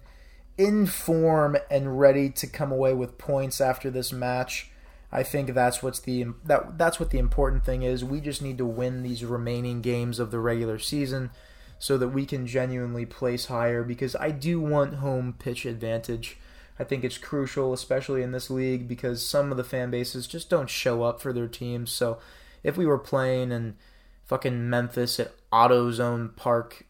in 0.57 0.85
form 0.85 1.57
and 1.69 1.99
ready 1.99 2.29
to 2.29 2.47
come 2.47 2.71
away 2.71 2.93
with 2.93 3.17
points 3.17 3.59
after 3.59 3.89
this 3.89 4.11
match. 4.11 4.69
I 5.11 5.23
think 5.23 5.53
that's 5.53 5.83
what's 5.83 5.99
the 5.99 6.25
that 6.45 6.77
that's 6.77 6.99
what 6.99 7.11
the 7.11 7.19
important 7.19 7.63
thing 7.65 7.83
is. 7.83 8.03
We 8.03 8.19
just 8.19 8.41
need 8.41 8.57
to 8.57 8.65
win 8.65 9.03
these 9.03 9.23
remaining 9.23 9.81
games 9.81 10.19
of 10.19 10.31
the 10.31 10.39
regular 10.39 10.79
season 10.79 11.31
so 11.77 11.97
that 11.97 12.09
we 12.09 12.25
can 12.25 12.47
genuinely 12.47 13.05
place 13.05 13.47
higher 13.47 13.83
because 13.83 14.15
I 14.15 14.31
do 14.31 14.59
want 14.59 14.95
home 14.95 15.35
pitch 15.37 15.65
advantage. 15.65 16.37
I 16.79 16.83
think 16.83 17.03
it's 17.03 17.17
crucial, 17.17 17.73
especially 17.73 18.23
in 18.23 18.31
this 18.31 18.49
league, 18.49 18.87
because 18.87 19.27
some 19.27 19.51
of 19.51 19.57
the 19.57 19.63
fan 19.63 19.91
bases 19.91 20.25
just 20.25 20.49
don't 20.49 20.69
show 20.69 21.03
up 21.03 21.21
for 21.21 21.31
their 21.31 21.47
teams. 21.47 21.91
So 21.91 22.19
if 22.63 22.77
we 22.77 22.85
were 22.85 22.97
playing 22.97 23.51
in 23.51 23.75
fucking 24.23 24.69
Memphis 24.69 25.19
at 25.19 25.33
AutoZone 25.51 26.35
Park 26.35 26.87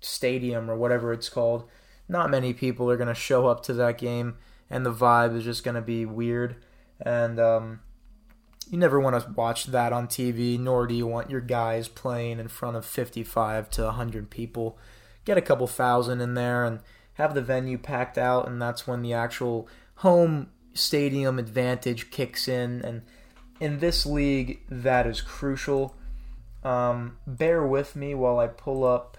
Stadium 0.00 0.70
or 0.70 0.76
whatever 0.76 1.12
it's 1.12 1.28
called, 1.28 1.68
not 2.08 2.30
many 2.30 2.52
people 2.52 2.90
are 2.90 2.96
going 2.96 3.08
to 3.08 3.14
show 3.14 3.46
up 3.46 3.62
to 3.64 3.74
that 3.74 3.98
game, 3.98 4.36
and 4.70 4.84
the 4.84 4.92
vibe 4.92 5.36
is 5.36 5.44
just 5.44 5.64
going 5.64 5.74
to 5.74 5.82
be 5.82 6.04
weird. 6.04 6.56
And 7.00 7.38
um, 7.38 7.80
you 8.70 8.78
never 8.78 8.98
want 8.98 9.22
to 9.22 9.30
watch 9.32 9.66
that 9.66 9.92
on 9.92 10.08
TV, 10.08 10.58
nor 10.58 10.86
do 10.86 10.94
you 10.94 11.06
want 11.06 11.30
your 11.30 11.40
guys 11.40 11.88
playing 11.88 12.38
in 12.38 12.48
front 12.48 12.76
of 12.76 12.84
55 12.84 13.70
to 13.70 13.84
100 13.84 14.30
people. 14.30 14.78
Get 15.24 15.38
a 15.38 15.42
couple 15.42 15.66
thousand 15.66 16.20
in 16.20 16.34
there 16.34 16.64
and 16.64 16.80
have 17.14 17.34
the 17.34 17.42
venue 17.42 17.78
packed 17.78 18.16
out, 18.16 18.48
and 18.48 18.60
that's 18.60 18.86
when 18.86 19.02
the 19.02 19.12
actual 19.12 19.68
home 19.96 20.48
stadium 20.72 21.38
advantage 21.38 22.10
kicks 22.10 22.48
in. 22.48 22.80
And 22.82 23.02
in 23.60 23.80
this 23.80 24.06
league, 24.06 24.62
that 24.70 25.06
is 25.06 25.20
crucial. 25.20 25.94
Um, 26.64 27.18
bear 27.26 27.66
with 27.66 27.94
me 27.96 28.14
while 28.14 28.38
I 28.38 28.46
pull 28.46 28.84
up 28.84 29.17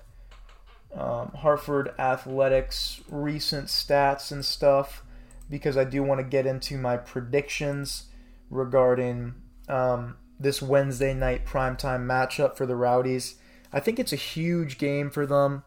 um, 0.96 1.32
Hartford 1.36 1.94
Athletics 2.00 3.02
recent 3.10 3.68
stats 3.68 4.32
and 4.32 4.44
stuff 4.44 5.04
because 5.50 5.78
I 5.78 5.84
do 5.84 6.04
want 6.04 6.20
to 6.20 6.24
get 6.24 6.46
into 6.46 6.78
my 6.78 6.98
predictions 6.98 8.06
regarding 8.50 9.36
um, 9.68 10.18
this 10.40 10.62
Wednesday 10.62 11.14
night 11.14 11.46
primetime 11.46 12.06
matchup 12.06 12.56
for 12.56 12.66
the 12.66 12.76
Rowdies. 12.76 13.36
I 13.72 13.80
think 13.80 14.00
it's 14.00 14.14
a 14.14 14.18
huge 14.18 14.78
game 14.78 15.10
for 15.10 15.26
them. 15.26 15.64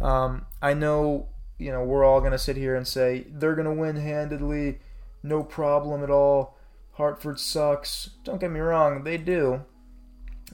Um, 0.00 0.46
I 0.60 0.74
know 0.74 1.28
you 1.62 1.70
know, 1.70 1.84
we're 1.84 2.04
all 2.04 2.20
going 2.20 2.32
to 2.32 2.38
sit 2.38 2.56
here 2.56 2.74
and 2.74 2.86
say 2.86 3.24
they're 3.30 3.54
going 3.54 3.66
to 3.66 3.72
win 3.72 3.96
handedly, 3.96 4.80
no 5.22 5.44
problem 5.44 6.02
at 6.02 6.10
all. 6.10 6.58
Hartford 6.92 7.38
sucks. 7.38 8.10
Don't 8.24 8.40
get 8.40 8.50
me 8.50 8.60
wrong, 8.60 9.04
they 9.04 9.16
do. 9.16 9.62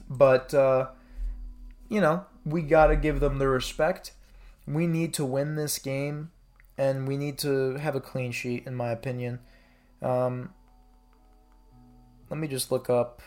But, 0.07 0.53
uh, 0.53 0.89
you 1.89 1.99
know, 1.99 2.25
we 2.49 2.61
got 2.61 2.87
to 2.87 2.95
give 2.95 3.19
them 3.19 3.37
the 3.37 3.47
respect. 3.47 4.11
We 4.67 4.87
need 4.87 5.13
to 5.15 5.25
win 5.25 5.55
this 5.55 5.79
game, 5.79 6.31
and 6.77 7.07
we 7.07 7.17
need 7.17 7.37
to 7.39 7.75
have 7.75 7.95
a 7.95 8.01
clean 8.01 8.31
sheet, 8.31 8.65
in 8.65 8.75
my 8.75 8.89
opinion. 8.89 9.39
Um, 10.01 10.53
let 12.29 12.39
me 12.39 12.47
just 12.47 12.71
look 12.71 12.89
up. 12.89 13.21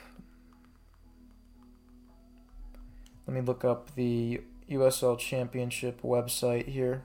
Let 3.27 3.35
me 3.35 3.41
look 3.41 3.65
up 3.65 3.95
the 3.95 4.41
USL 4.71 5.19
Championship 5.19 6.03
website 6.03 6.69
here. 6.69 7.05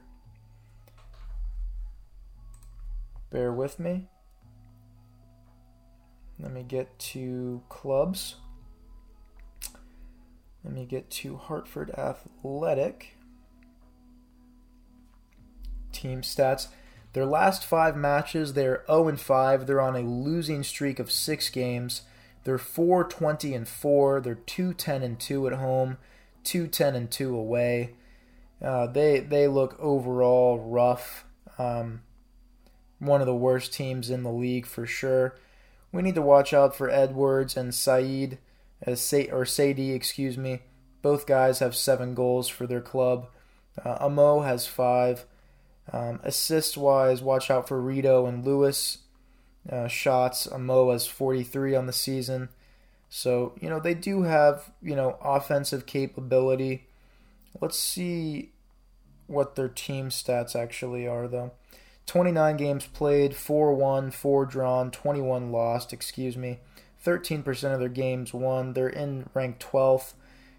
Bear 3.29 3.51
with 3.51 3.79
me. 3.79 4.07
Let 6.39 6.51
me 6.53 6.63
get 6.63 6.97
to 6.99 7.61
clubs. 7.67 8.35
Let 10.67 10.75
me 10.75 10.85
get 10.85 11.09
to 11.11 11.37
Hartford 11.37 11.91
Athletic. 11.91 13.15
Team 15.93 16.21
stats. 16.21 16.67
Their 17.13 17.25
last 17.25 17.63
five 17.63 17.95
matches, 17.95 18.51
they're 18.51 18.83
0 18.87 19.07
and 19.07 19.19
5. 19.19 19.65
They're 19.65 19.79
on 19.79 19.95
a 19.95 20.01
losing 20.01 20.63
streak 20.63 20.99
of 20.99 21.09
six 21.09 21.49
games. 21.49 22.01
They're 22.43 22.57
4 22.57 23.05
20 23.05 23.53
and 23.53 23.65
4. 23.65 24.19
They're 24.19 24.35
2 24.35 24.73
10 24.73 25.03
and 25.03 25.17
2 25.17 25.47
at 25.47 25.53
home, 25.53 25.99
2 26.43 26.67
10 26.67 26.95
and 26.95 27.09
2 27.09 27.33
away. 27.33 27.91
Uh, 28.61 28.87
they 28.87 29.21
they 29.21 29.47
look 29.47 29.77
overall 29.79 30.59
rough. 30.59 31.23
Um, 31.57 32.01
one 32.99 33.21
of 33.21 33.27
the 33.27 33.33
worst 33.33 33.73
teams 33.73 34.09
in 34.09 34.23
the 34.23 34.33
league 34.33 34.65
for 34.65 34.85
sure. 34.85 35.37
We 35.93 36.01
need 36.01 36.15
to 36.15 36.21
watch 36.21 36.53
out 36.53 36.75
for 36.75 36.89
Edwards 36.89 37.55
and 37.55 37.73
Saeed, 37.73 38.37
as 38.81 39.01
Sa- 39.01 39.31
or 39.31 39.45
Sadie, 39.45 39.91
excuse 39.91 40.37
me. 40.37 40.59
Both 41.01 41.27
guys 41.27 41.59
have 41.59 41.75
seven 41.75 42.13
goals 42.13 42.47
for 42.47 42.67
their 42.67 42.81
club. 42.81 43.27
Uh, 43.83 43.97
Amo 43.99 44.41
has 44.41 44.67
five. 44.67 45.25
Um, 45.91 46.19
assist 46.23 46.77
wise, 46.77 47.21
watch 47.21 47.49
out 47.49 47.67
for 47.67 47.81
Rito 47.81 48.25
and 48.25 48.45
Lewis. 48.45 48.99
Uh, 49.69 49.87
shots, 49.87 50.47
Amo 50.47 50.91
has 50.91 51.07
43 51.07 51.75
on 51.75 51.85
the 51.85 51.93
season. 51.93 52.49
So, 53.09 53.53
you 53.59 53.69
know, 53.69 53.79
they 53.79 53.93
do 53.93 54.23
have, 54.23 54.71
you 54.81 54.95
know, 54.95 55.17
offensive 55.21 55.85
capability. 55.85 56.87
Let's 57.61 57.77
see 57.77 58.51
what 59.27 59.55
their 59.55 59.69
team 59.69 60.09
stats 60.09 60.55
actually 60.55 61.07
are, 61.07 61.27
though. 61.27 61.51
29 62.05 62.57
games 62.57 62.87
played, 62.87 63.35
4 63.35 63.73
won, 63.73 64.11
4 64.11 64.45
drawn, 64.45 64.91
21 64.91 65.51
lost, 65.51 65.91
excuse 65.91 66.37
me. 66.37 66.59
13% 67.07 67.73
of 67.73 67.79
their 67.79 67.87
games 67.87 68.33
won. 68.33 68.73
They're 68.73 68.89
in 68.89 69.29
ranked 69.33 69.65
12th 69.71 70.13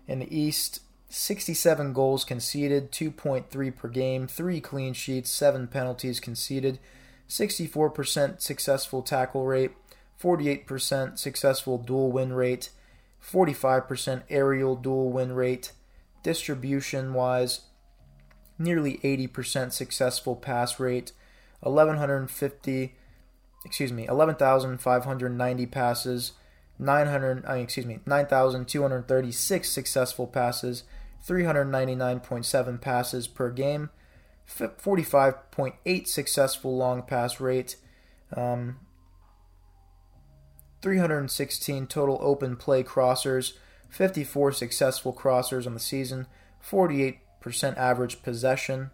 in 0.07 0.21
the 0.21 0.37
East. 0.37 0.81
67 1.11 1.93
goals 1.93 2.25
conceded, 2.25 2.91
2.3 2.91 3.77
per 3.77 3.89
game, 3.89 4.27
3 4.27 4.61
clean 4.61 4.95
sheets, 4.95 5.31
7 5.31 5.67
penalties 5.69 6.21
conceded, 6.21 6.79
64% 7.29 8.41
successful 8.41 9.03
tackle 9.03 9.47
rate, 9.47 9.73
48% 10.23 11.19
successful 11.19 11.79
dual 11.79 12.11
win 12.11 12.33
rate, 12.33 12.71
45% 13.23 14.23
aerial 14.29 14.77
dual 14.77 15.11
win 15.11 15.33
rate. 15.33 15.73
Distribution 16.23 17.15
wise, 17.15 17.63
nearly 18.59 18.99
80% 18.99 19.73
successful 19.73 20.37
pass 20.37 20.81
rate, 20.81 21.13
1150 21.61 22.95
excuse 23.69 23.93
me 23.93 24.07
11,590 24.07 25.67
passes 25.67 26.33
900 26.79 27.45
uh, 27.47 27.53
excuse 27.53 27.87
me 27.87 28.01
9,236 28.07 29.71
successful 29.71 30.27
passes 30.27 30.85
399.7 31.27 32.81
passes 32.81 33.27
per 33.29 33.51
game 33.51 33.91
45.8 34.49 36.07
successful 36.07 36.77
long 36.77 37.03
pass 37.03 37.39
rate 37.41 37.77
um, 38.37 38.79
316 40.83 41.87
total 41.87 42.19
open 42.21 42.57
play 42.57 42.83
crossers 42.83 43.55
54 43.91 44.53
successful 44.53 45.13
crossers 45.13 45.67
on 45.67 45.75
the 45.75 45.81
season 45.81 46.27
48% 46.65 47.77
average 47.77 48.23
possession. 48.23 48.91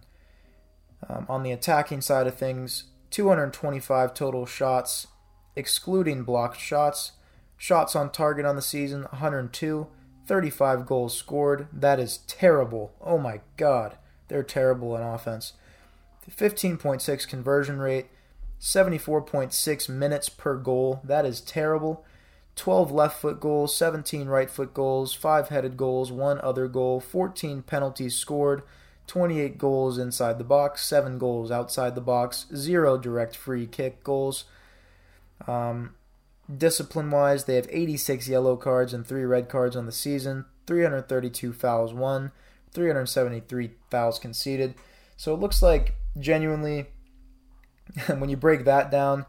Um, 1.09 1.27
on 1.29 1.43
the 1.43 1.53
attacking 1.53 2.01
side 2.01 2.27
of 2.27 2.35
things, 2.35 2.85
225 3.15 4.13
total 4.13 4.45
shots, 4.45 5.07
excluding 5.55 6.25
blocked 6.25 6.59
shots. 6.59 7.13
Shots 7.57 7.95
on 7.95 8.11
target 8.11 8.45
on 8.45 8.57
the 8.57 8.61
season, 8.61 9.03
102. 9.03 9.87
35 10.27 10.85
goals 10.85 11.17
scored. 11.17 11.69
That 11.73 12.01
is 12.01 12.19
terrible. 12.27 12.93
Oh 13.01 13.19
my 13.19 13.41
god. 13.57 13.99
They're 14.27 14.43
terrible 14.43 14.97
in 14.97 15.03
offense. 15.05 15.53
15.6 16.29 17.29
conversion 17.29 17.79
rate, 17.79 18.07
74.6 18.61 19.89
minutes 19.89 20.29
per 20.29 20.57
goal. 20.57 21.01
That 21.05 21.25
is 21.25 21.41
terrible. 21.41 22.05
12 22.57 22.91
left 22.91 23.21
foot 23.21 23.39
goals, 23.39 23.77
17 23.77 24.27
right 24.27 24.51
foot 24.51 24.75
goals, 24.75 25.15
5 25.15 25.51
headed 25.51 25.77
goals, 25.77 26.11
1 26.11 26.41
other 26.41 26.67
goal, 26.67 26.99
14 26.99 27.63
penalties 27.63 28.17
scored, 28.17 28.65
28 29.07 29.59
goals 29.59 29.99
inside 29.99 30.39
the 30.39 30.45
box, 30.45 30.85
7 30.85 31.19
goals 31.19 31.51
outside 31.51 31.95
the 31.95 32.01
box, 32.01 32.47
0 32.55 32.99
direct 32.99 33.37
free 33.37 33.67
kick 33.67 34.03
goals. 34.03 34.45
Um, 35.47 35.95
discipline 36.55 37.11
wise, 37.11 37.45
they 37.45 37.57
have 37.57 37.69
86 37.71 38.29
yellow 38.29 38.57
cards 38.57 38.95
and 38.95 39.07
3 39.07 39.25
red 39.25 39.49
cards 39.49 39.77
on 39.77 39.87
the 39.87 39.93
season, 39.93 40.47
332 40.67 41.53
fouls 41.53 41.93
won, 41.93 42.33
373 42.73 43.73
fouls 43.91 44.19
conceded. 44.19 44.75
So 45.17 45.35
it 45.35 45.41
looks 45.41 45.63
like 45.63 45.95
genuinely, 46.19 46.87
when 48.07 48.31
you 48.31 48.37
break 48.37 48.65
that 48.65 48.91
down, 48.91 49.27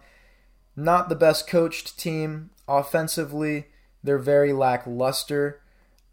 not 0.75 1.09
the 1.09 1.15
best 1.15 1.47
coached 1.47 1.97
team 1.97 2.49
offensively. 2.67 3.67
They're 4.03 4.17
very 4.17 4.53
lackluster. 4.53 5.61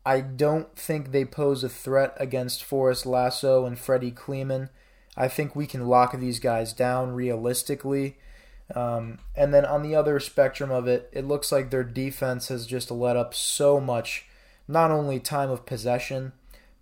I 0.04 0.20
don't 0.20 0.74
think 0.76 1.10
they 1.10 1.24
pose 1.24 1.62
a 1.62 1.68
threat 1.68 2.16
against 2.18 2.64
Forrest 2.64 3.06
Lasso 3.06 3.64
and 3.64 3.78
Freddy 3.78 4.10
Kleemann. 4.10 4.68
I 5.16 5.28
think 5.28 5.54
we 5.54 5.66
can 5.66 5.86
lock 5.86 6.18
these 6.18 6.40
guys 6.40 6.72
down 6.72 7.12
realistically. 7.12 8.16
Um, 8.74 9.18
and 9.36 9.52
then 9.52 9.64
on 9.64 9.82
the 9.82 9.94
other 9.94 10.18
spectrum 10.18 10.70
of 10.70 10.88
it, 10.88 11.08
it 11.12 11.26
looks 11.26 11.52
like 11.52 11.70
their 11.70 11.84
defense 11.84 12.48
has 12.48 12.66
just 12.66 12.90
let 12.90 13.16
up 13.16 13.34
so 13.34 13.78
much, 13.78 14.26
not 14.66 14.90
only 14.90 15.20
time 15.20 15.50
of 15.50 15.66
possession, 15.66 16.32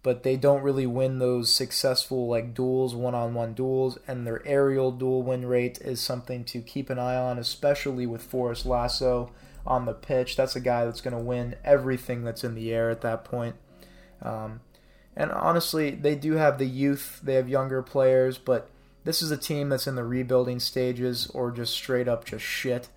but 0.03 0.23
they 0.23 0.37
don't 0.37 0.62
really 0.62 0.87
win 0.87 1.19
those 1.19 1.53
successful 1.53 2.27
like 2.27 2.55
duels, 2.55 2.95
one-on-one 2.95 3.53
duels, 3.53 3.99
and 4.07 4.27
their 4.27 4.47
aerial 4.47 4.93
duel 4.93 5.23
win 5.23 5.45
rate 5.45 5.79
is 5.83 6.00
something 6.00 6.45
to 6.45 6.62
keep 6.62 6.89
an 6.89 6.99
eye 6.99 7.17
on, 7.17 7.39
especially 7.39 8.07
with 8.07 8.23
Forrest 8.23 8.65
Lasso 8.65 9.31
on 9.67 9.85
the 9.85 9.93
pitch. 9.93 10.37
That's 10.37 10.57
a 10.57 10.61
guy 10.61 10.85
that's 10.85 11.00
going 11.00 11.17
to 11.17 11.23
win 11.23 11.57
everything 11.64 12.25
that's 12.25 12.45
in 12.45 12.55
the 12.55 12.73
air 12.73 12.90
at 12.90 13.00
that 13.02 13.25
point. 13.25 13.57
Um, 14.23 14.61
and 15.17 15.31
honestly, 15.33 15.90
they 15.90 16.14
do 16.14 16.35
have 16.35 16.59
the 16.59 16.67
youth, 16.67 17.21
they 17.23 17.35
have 17.35 17.49
younger 17.49 17.83
players, 17.83 18.38
but 18.38 18.71
this 19.05 19.23
is 19.23 19.31
a 19.31 19.37
team 19.37 19.69
that's 19.69 19.87
in 19.87 19.97
the 19.97 20.05
rebuilding 20.05 20.61
stages 20.61 21.26
or 21.29 21.50
just 21.50 21.73
straight 21.75 22.09
up 22.09 22.25
just 22.25 22.45
shit. 22.45 22.88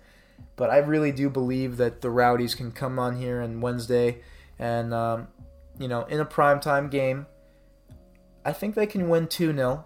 But 0.56 0.70
I 0.70 0.78
really 0.78 1.12
do 1.12 1.28
believe 1.28 1.76
that 1.78 2.00
the 2.00 2.10
Rowdies 2.10 2.54
can 2.54 2.72
come 2.72 2.98
on 2.98 3.16
here 3.16 3.40
on 3.40 3.60
Wednesday 3.60 4.20
and 4.58 4.94
um, 4.94 5.28
you 5.78 5.88
know, 5.88 6.04
in 6.04 6.20
a 6.20 6.26
primetime 6.26 6.90
game, 6.90 7.26
I 8.44 8.52
think 8.52 8.74
they 8.74 8.86
can 8.86 9.08
win 9.08 9.26
2 9.26 9.54
0. 9.54 9.84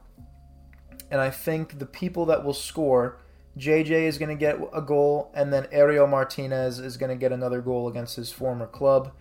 And 1.10 1.20
I 1.20 1.30
think 1.30 1.78
the 1.78 1.86
people 1.86 2.26
that 2.26 2.44
will 2.44 2.54
score, 2.54 3.18
JJ 3.58 3.90
is 3.90 4.18
going 4.18 4.28
to 4.28 4.34
get 4.34 4.58
a 4.72 4.80
goal, 4.80 5.30
and 5.34 5.52
then 5.52 5.66
Ariel 5.72 6.06
Martinez 6.06 6.78
is 6.78 6.96
going 6.96 7.10
to 7.10 7.16
get 7.16 7.32
another 7.32 7.60
goal 7.60 7.88
against 7.88 8.16
his 8.16 8.32
former 8.32 8.66
club. 8.66 9.12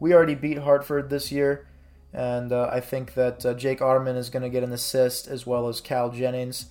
We 0.00 0.12
already 0.12 0.34
beat 0.34 0.58
Hartford 0.58 1.10
this 1.10 1.30
year, 1.30 1.66
and 2.12 2.52
uh, 2.52 2.68
I 2.72 2.80
think 2.80 3.14
that 3.14 3.46
uh, 3.46 3.54
Jake 3.54 3.80
Arman 3.80 4.16
is 4.16 4.30
going 4.30 4.42
to 4.42 4.48
get 4.48 4.64
an 4.64 4.72
assist 4.72 5.28
as 5.28 5.46
well 5.46 5.68
as 5.68 5.80
Cal 5.80 6.10
Jennings. 6.10 6.66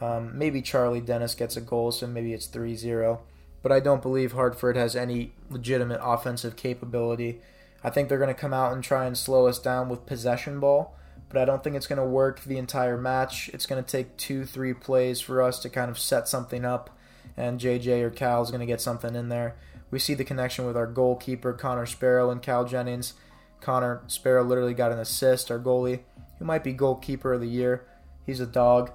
Um, 0.00 0.36
maybe 0.36 0.62
Charlie 0.62 1.02
Dennis 1.02 1.34
gets 1.34 1.56
a 1.56 1.60
goal, 1.60 1.92
so 1.92 2.06
maybe 2.06 2.32
it's 2.32 2.46
3 2.46 2.74
0. 2.74 3.20
But 3.62 3.72
I 3.72 3.80
don't 3.80 4.02
believe 4.02 4.32
Hartford 4.32 4.76
has 4.76 4.96
any 4.96 5.32
legitimate 5.50 6.00
offensive 6.02 6.56
capability 6.56 7.40
I 7.84 7.90
think 7.90 8.08
they're 8.08 8.18
going 8.18 8.34
to 8.34 8.40
come 8.40 8.54
out 8.54 8.72
and 8.72 8.82
try 8.82 9.06
and 9.06 9.16
slow 9.16 9.46
us 9.46 9.58
down 9.58 9.88
with 9.88 10.06
possession 10.06 10.60
ball, 10.60 10.94
but 11.32 11.40
I 11.40 11.44
don't 11.44 11.64
think 11.64 11.76
it's 11.76 11.86
going 11.86 11.98
to 11.98 12.04
work 12.04 12.40
the 12.42 12.58
entire 12.58 12.98
match. 12.98 13.48
It's 13.54 13.66
going 13.66 13.82
to 13.82 13.90
take 13.90 14.16
two, 14.16 14.44
three 14.44 14.74
plays 14.74 15.20
for 15.20 15.40
us 15.40 15.58
to 15.60 15.70
kind 15.70 15.90
of 15.90 15.98
set 15.98 16.28
something 16.28 16.64
up, 16.64 16.90
and 17.36 17.58
JJ 17.58 18.02
or 18.02 18.10
Cal 18.10 18.42
is 18.42 18.50
going 18.50 18.60
to 18.60 18.66
get 18.66 18.80
something 18.80 19.14
in 19.14 19.28
there. 19.28 19.56
We 19.90 19.98
see 19.98 20.14
the 20.14 20.24
connection 20.24 20.66
with 20.66 20.76
our 20.76 20.86
goalkeeper, 20.86 21.52
Connor 21.52 21.86
Sparrow, 21.86 22.30
and 22.30 22.42
Cal 22.42 22.64
Jennings. 22.64 23.14
Connor 23.60 24.02
Sparrow 24.08 24.42
literally 24.44 24.74
got 24.74 24.92
an 24.92 24.98
assist, 24.98 25.50
our 25.50 25.58
goalie, 25.58 26.00
who 26.38 26.44
might 26.44 26.64
be 26.64 26.72
goalkeeper 26.72 27.32
of 27.32 27.40
the 27.40 27.48
year. 27.48 27.86
He's 28.26 28.40
a 28.40 28.46
dog. 28.46 28.90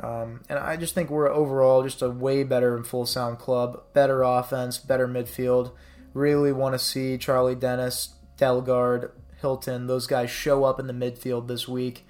Um, 0.00 0.42
and 0.48 0.58
I 0.58 0.76
just 0.76 0.94
think 0.94 1.10
we're 1.10 1.30
overall 1.30 1.82
just 1.82 2.02
a 2.02 2.10
way 2.10 2.44
better 2.44 2.76
and 2.76 2.86
full 2.86 3.06
sound 3.06 3.38
club, 3.38 3.82
better 3.92 4.22
offense, 4.22 4.78
better 4.78 5.06
midfield. 5.06 5.72
Really 6.14 6.52
want 6.52 6.74
to 6.74 6.78
see 6.78 7.18
Charlie 7.18 7.54
Dennis 7.54 8.14
Dalgaard, 8.38 9.10
Hilton, 9.42 9.86
those 9.86 10.06
guys 10.06 10.30
show 10.30 10.64
up 10.64 10.80
in 10.80 10.86
the 10.86 10.94
midfield 10.94 11.46
this 11.46 11.68
week. 11.68 12.06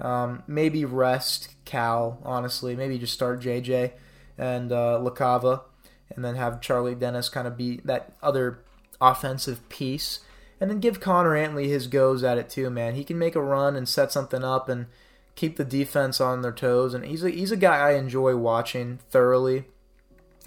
Um, 0.00 0.42
maybe 0.46 0.84
rest 0.84 1.54
Cal, 1.64 2.18
honestly. 2.24 2.74
Maybe 2.74 2.98
just 2.98 3.12
start 3.12 3.40
JJ 3.40 3.92
and 4.38 4.72
uh, 4.72 4.98
LaCava, 5.02 5.62
and 6.14 6.24
then 6.24 6.36
have 6.36 6.60
Charlie 6.60 6.94
Dennis 6.94 7.28
kind 7.28 7.46
of 7.46 7.56
be 7.56 7.80
that 7.84 8.12
other 8.22 8.60
offensive 9.00 9.68
piece. 9.68 10.20
And 10.58 10.70
then 10.70 10.80
give 10.80 11.00
Connor 11.00 11.36
Antley 11.36 11.68
his 11.68 11.86
goes 11.86 12.24
at 12.24 12.38
it 12.38 12.48
too, 12.48 12.70
man. 12.70 12.94
He 12.94 13.04
can 13.04 13.18
make 13.18 13.34
a 13.34 13.42
run 13.42 13.76
and 13.76 13.86
set 13.86 14.10
something 14.10 14.42
up 14.42 14.70
and 14.70 14.86
keep 15.34 15.56
the 15.56 15.64
defense 15.64 16.18
on 16.20 16.40
their 16.40 16.52
toes. 16.52 16.94
And 16.94 17.04
he's 17.04 17.22
a, 17.22 17.30
he's 17.30 17.52
a 17.52 17.56
guy 17.56 17.76
I 17.76 17.92
enjoy 17.92 18.36
watching 18.36 19.00
thoroughly. 19.10 19.64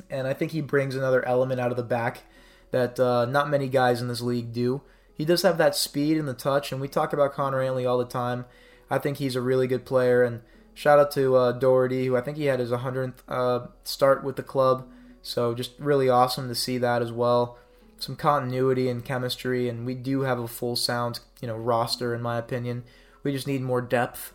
And 0.10 0.26
I 0.28 0.34
think 0.34 0.52
he 0.52 0.62
brings 0.62 0.96
another 0.96 1.24
element 1.28 1.60
out 1.60 1.70
of 1.70 1.78
the 1.78 1.84
back 1.84 2.24
that 2.72 3.00
uh, 3.00 3.26
not 3.26 3.50
many 3.50 3.68
guys 3.68 4.02
in 4.02 4.08
this 4.08 4.22
league 4.22 4.52
do 4.52 4.82
he 5.20 5.26
does 5.26 5.42
have 5.42 5.58
that 5.58 5.76
speed 5.76 6.18
and 6.18 6.30
the 6.30 6.34
touch, 6.34 6.72
and 6.72 6.80
we 6.80 6.88
talk 6.88 7.12
about 7.12 7.34
Connor 7.34 7.62
Antley 7.62 7.86
all 7.86 7.98
the 7.98 8.06
time. 8.06 8.46
I 8.90 9.00
think 9.00 9.18
he's 9.18 9.36
a 9.36 9.42
really 9.42 9.68
good 9.68 9.84
player, 9.86 10.24
and 10.24 10.40
shout 10.74 10.98
out 10.98 11.12
to 11.12 11.36
uh, 11.36 11.52
Doherty, 11.52 12.06
who 12.06 12.16
I 12.16 12.22
think 12.22 12.38
he 12.38 12.46
had 12.46 12.62
his 12.62 12.72
100th 12.72 13.16
uh, 13.28 13.68
start 13.84 14.24
with 14.24 14.38
the 14.38 14.44
club. 14.44 14.88
So 15.22 15.54
just 15.54 15.74
really 15.78 16.08
awesome 16.08 16.48
to 16.48 16.56
see 16.56 16.78
that 16.78 17.02
as 17.02 17.12
well. 17.12 17.58
Some 17.98 18.16
continuity 18.16 18.88
and 18.88 19.04
chemistry, 19.04 19.68
and 19.68 19.86
we 19.86 19.94
do 19.94 20.22
have 20.22 20.40
a 20.40 20.48
full 20.48 20.78
sound, 20.78 21.20
you 21.42 21.50
know, 21.50 21.58
roster 21.58 22.16
in 22.16 22.22
my 22.22 22.38
opinion. 22.38 22.86
We 23.22 23.34
just 23.34 23.46
need 23.46 23.62
more 23.62 23.82
depth. 23.82 24.34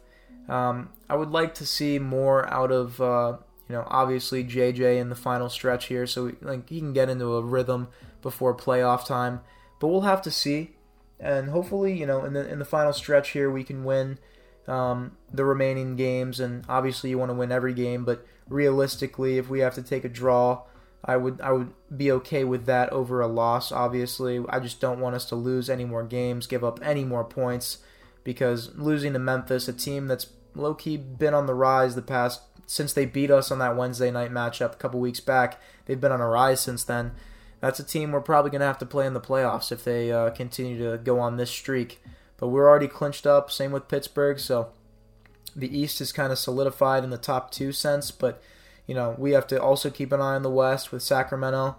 Um, 0.51 0.90
I 1.09 1.16
would 1.16 1.31
like 1.31 1.55
to 1.55 1.66
see 1.66 1.99
more 1.99 2.47
out 2.53 2.70
of, 2.70 3.01
uh, 3.01 3.38
you 3.70 3.75
know, 3.75 3.85
obviously 3.87 4.44
JJ 4.44 5.01
in 5.01 5.09
the 5.09 5.14
final 5.14 5.49
stretch 5.49 5.87
here, 5.87 6.07
so 6.07 6.27
we, 6.27 6.33
like 6.42 6.68
he 6.68 6.81
can 6.81 6.92
get 6.92 7.09
into 7.09 7.37
a 7.37 7.40
rhythm 7.40 7.88
before 8.20 8.55
playoff 8.55 9.07
time. 9.07 9.40
But 9.81 9.88
we'll 9.88 10.03
have 10.03 10.20
to 10.23 10.31
see 10.31 10.74
and 11.20 11.50
hopefully, 11.50 11.98
you 11.98 12.07
know, 12.07 12.24
in 12.24 12.33
the 12.33 12.48
in 12.48 12.59
the 12.59 12.64
final 12.64 12.92
stretch 12.92 13.31
here, 13.31 13.50
we 13.50 13.64
can 13.64 13.85
win 13.85 14.18
um, 14.66 15.16
the 15.33 15.44
remaining 15.44 15.96
games. 15.96 16.40
And 16.40 16.64
obviously, 16.68 17.11
you 17.11 17.18
want 17.18 17.31
to 17.31 17.35
win 17.35 17.53
every 17.53 17.74
game, 17.74 18.05
but 18.05 18.27
realistically, 18.48 19.38
if 19.38 19.48
we 19.48 19.61
have 19.61 19.74
to 19.74 19.83
take 19.83 20.05
a 20.05 20.09
draw, 20.09 20.62
I 21.05 21.16
would 21.16 21.40
I 21.40 21.53
would 21.53 21.72
be 21.94 22.11
okay 22.12 22.44
with 22.44 22.66
that 22.66 22.90
over 22.90 23.20
a 23.20 23.27
loss. 23.27 23.70
Obviously, 23.72 24.44
I 24.48 24.61
just 24.61 24.81
don't 24.81 25.00
want 25.00 25.16
us 25.16 25.24
to 25.27 25.37
lose 25.37 25.70
any 25.70 25.85
more 25.85 26.05
games, 26.05 26.46
give 26.46 26.64
up 26.64 26.81
any 26.83 27.05
more 27.05 27.24
points, 27.24 27.79
because 28.24 28.74
losing 28.74 29.12
to 29.12 29.18
Memphis, 29.18 29.68
a 29.68 29.72
team 29.72 30.09
that's 30.09 30.29
low 30.55 30.74
key 30.74 30.96
been 30.96 31.35
on 31.35 31.46
the 31.46 31.55
rise 31.55 31.94
the 31.94 32.03
past 32.03 32.42
since 32.66 32.92
they 32.92 33.05
beat 33.05 33.31
us 33.31 33.50
on 33.50 33.59
that 33.59 33.77
Wednesday 33.77 34.11
night 34.11 34.31
matchup 34.31 34.72
a 34.72 34.77
couple 34.77 34.98
weeks 34.98 35.20
back, 35.20 35.61
they've 35.85 36.00
been 36.00 36.12
on 36.12 36.20
a 36.20 36.29
rise 36.29 36.61
since 36.61 36.83
then 36.85 37.12
that's 37.64 37.81
a 37.81 37.85
team 37.85 38.12
we're 38.12 38.20
probably 38.20 38.50
going 38.50 38.61
to 38.61 38.66
have 38.66 38.77
to 38.77 38.85
play 38.85 39.07
in 39.07 39.14
the 39.14 39.20
playoffs 39.22 39.72
if 39.72 39.85
they 39.85 40.12
uh, 40.12 40.29
continue 40.29 40.77
to 40.79 40.98
go 40.98 41.18
on 41.18 41.38
this 41.38 41.50
streak. 41.50 41.98
But 42.37 42.48
we're 42.48 42.68
already 42.68 42.88
clinched 42.88 43.27
up. 43.27 43.50
Same 43.50 43.72
with 43.72 43.88
Pittsburgh. 43.88 44.38
So 44.38 44.68
the 45.57 45.74
East 45.74 45.98
is 46.03 46.12
kind 46.12 46.31
of 46.31 46.38
solidified 46.38 47.05
in 47.05 47.09
the 47.09 47.16
top 47.16 47.50
two 47.50 47.72
sense. 47.72 48.11
But 48.11 48.42
you 48.87 48.94
know 48.94 49.14
we 49.16 49.31
have 49.33 49.46
to 49.46 49.62
also 49.62 49.88
keep 49.88 50.12
an 50.12 50.20
eye 50.20 50.35
on 50.35 50.42
the 50.42 50.50
West 50.50 50.92
with 50.92 51.03
Sacramento 51.03 51.77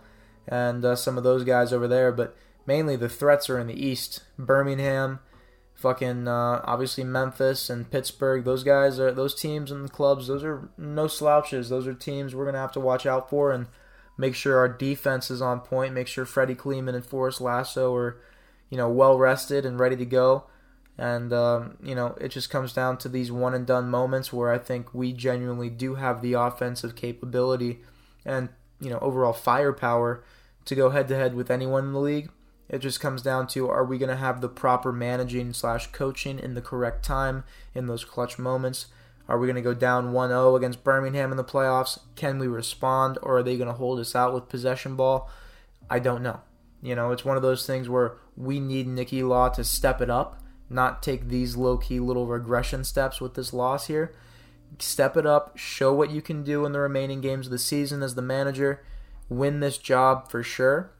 and 0.47 0.83
uh, 0.83 0.95
some 0.95 1.19
of 1.19 1.23
those 1.23 1.43
guys 1.43 1.71
over 1.71 1.87
there. 1.87 2.11
But 2.11 2.35
mainly 2.65 2.95
the 2.95 3.07
threats 3.07 3.47
are 3.47 3.59
in 3.59 3.67
the 3.67 3.79
East. 3.79 4.23
Birmingham, 4.39 5.19
fucking 5.75 6.27
uh, 6.27 6.61
obviously 6.63 7.03
Memphis 7.03 7.69
and 7.69 7.91
Pittsburgh. 7.91 8.43
Those 8.43 8.63
guys 8.63 8.99
are 8.99 9.11
those 9.11 9.35
teams 9.35 9.69
and 9.69 9.91
clubs. 9.91 10.25
Those 10.25 10.43
are 10.43 10.67
no 10.79 11.05
slouches. 11.05 11.69
Those 11.69 11.85
are 11.85 11.93
teams 11.93 12.33
we're 12.33 12.45
gonna 12.45 12.57
have 12.57 12.71
to 12.71 12.79
watch 12.79 13.05
out 13.05 13.29
for 13.29 13.51
and 13.51 13.67
make 14.17 14.35
sure 14.35 14.57
our 14.57 14.69
defense 14.69 15.29
is 15.29 15.41
on 15.41 15.59
point, 15.59 15.93
make 15.93 16.07
sure 16.07 16.25
Freddy 16.25 16.55
Kleemann 16.55 16.95
and 16.95 17.05
Forrest 17.05 17.41
Lasso 17.41 17.93
are, 17.95 18.17
you 18.69 18.77
know, 18.77 18.89
well 18.89 19.17
rested 19.17 19.65
and 19.65 19.79
ready 19.79 19.95
to 19.95 20.05
go. 20.05 20.45
And 20.97 21.33
um, 21.33 21.77
you 21.83 21.93
know, 21.93 22.15
it 22.21 22.29
just 22.29 22.49
comes 22.49 22.71
down 22.71 22.97
to 22.99 23.09
these 23.09 23.31
one 23.31 23.53
and 23.53 23.65
done 23.65 23.89
moments 23.89 24.31
where 24.31 24.51
I 24.51 24.57
think 24.57 24.93
we 24.93 25.11
genuinely 25.11 25.69
do 25.69 25.95
have 25.95 26.21
the 26.21 26.33
offensive 26.33 26.95
capability 26.95 27.79
and 28.25 28.49
you 28.79 28.89
know 28.89 28.99
overall 28.99 29.33
firepower 29.33 30.23
to 30.65 30.75
go 30.75 30.89
head 30.89 31.07
to 31.09 31.15
head 31.15 31.35
with 31.35 31.51
anyone 31.51 31.85
in 31.85 31.93
the 31.93 31.99
league. 31.99 32.29
It 32.69 32.79
just 32.79 32.99
comes 32.99 33.21
down 33.21 33.47
to 33.47 33.69
are 33.69 33.85
we 33.85 33.97
going 33.97 34.09
to 34.09 34.15
have 34.15 34.41
the 34.41 34.49
proper 34.49 34.91
managing 34.91 35.53
slash 35.53 35.87
coaching 35.87 36.39
in 36.39 36.55
the 36.55 36.61
correct 36.61 37.05
time 37.05 37.43
in 37.75 37.85
those 37.85 38.03
clutch 38.03 38.39
moments? 38.39 38.87
Are 39.27 39.39
we 39.39 39.47
going 39.47 39.55
to 39.55 39.61
go 39.61 39.73
down 39.73 40.11
1 40.11 40.29
0 40.29 40.55
against 40.55 40.83
Birmingham 40.83 41.31
in 41.31 41.37
the 41.37 41.43
playoffs? 41.43 41.99
Can 42.15 42.37
we 42.37 42.47
respond, 42.47 43.17
or 43.21 43.37
are 43.37 43.43
they 43.43 43.57
going 43.57 43.67
to 43.67 43.73
hold 43.73 43.99
us 43.99 44.15
out 44.15 44.33
with 44.33 44.49
possession 44.49 44.95
ball? 44.95 45.29
I 45.89 45.99
don't 45.99 46.21
know. 46.21 46.41
You 46.81 46.95
know, 46.95 47.11
it's 47.11 47.25
one 47.25 47.37
of 47.37 47.43
those 47.43 47.65
things 47.65 47.89
where 47.89 48.17
we 48.37 48.59
need 48.59 48.87
Nicky 48.87 49.23
Law 49.23 49.49
to 49.49 49.63
step 49.63 50.01
it 50.01 50.09
up, 50.09 50.41
not 50.69 51.01
take 51.01 51.27
these 51.27 51.55
low 51.55 51.77
key 51.77 51.99
little 51.99 52.27
regression 52.27 52.83
steps 52.83 53.19
with 53.19 53.33
this 53.33 53.53
loss 53.53 53.87
here. 53.87 54.13
Step 54.77 55.17
it 55.17 55.25
up, 55.25 55.57
show 55.57 55.93
what 55.93 56.11
you 56.11 56.21
can 56.21 56.43
do 56.43 56.65
in 56.65 56.73
the 56.73 56.79
remaining 56.79 57.21
games 57.21 57.47
of 57.47 57.51
the 57.51 57.57
season 57.57 58.03
as 58.03 58.15
the 58.15 58.21
manager, 58.21 58.83
win 59.29 59.59
this 59.59 59.77
job 59.77 60.29
for 60.29 60.43
sure. 60.43 60.91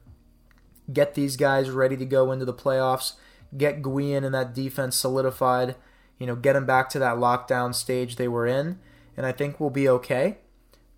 Get 0.92 1.14
these 1.14 1.36
guys 1.36 1.70
ready 1.70 1.96
to 1.96 2.04
go 2.04 2.32
into 2.32 2.44
the 2.44 2.54
playoffs, 2.54 3.14
get 3.56 3.82
Guillen 3.82 4.24
and 4.24 4.34
that 4.34 4.54
defense 4.54 4.96
solidified 4.96 5.76
you 6.18 6.26
know, 6.26 6.36
get 6.36 6.54
them 6.54 6.66
back 6.66 6.88
to 6.90 6.98
that 6.98 7.16
lockdown 7.16 7.74
stage 7.74 8.16
they 8.16 8.28
were 8.28 8.46
in, 8.46 8.78
and 9.16 9.26
I 9.26 9.32
think 9.32 9.60
we'll 9.60 9.70
be 9.70 9.88
okay. 9.88 10.38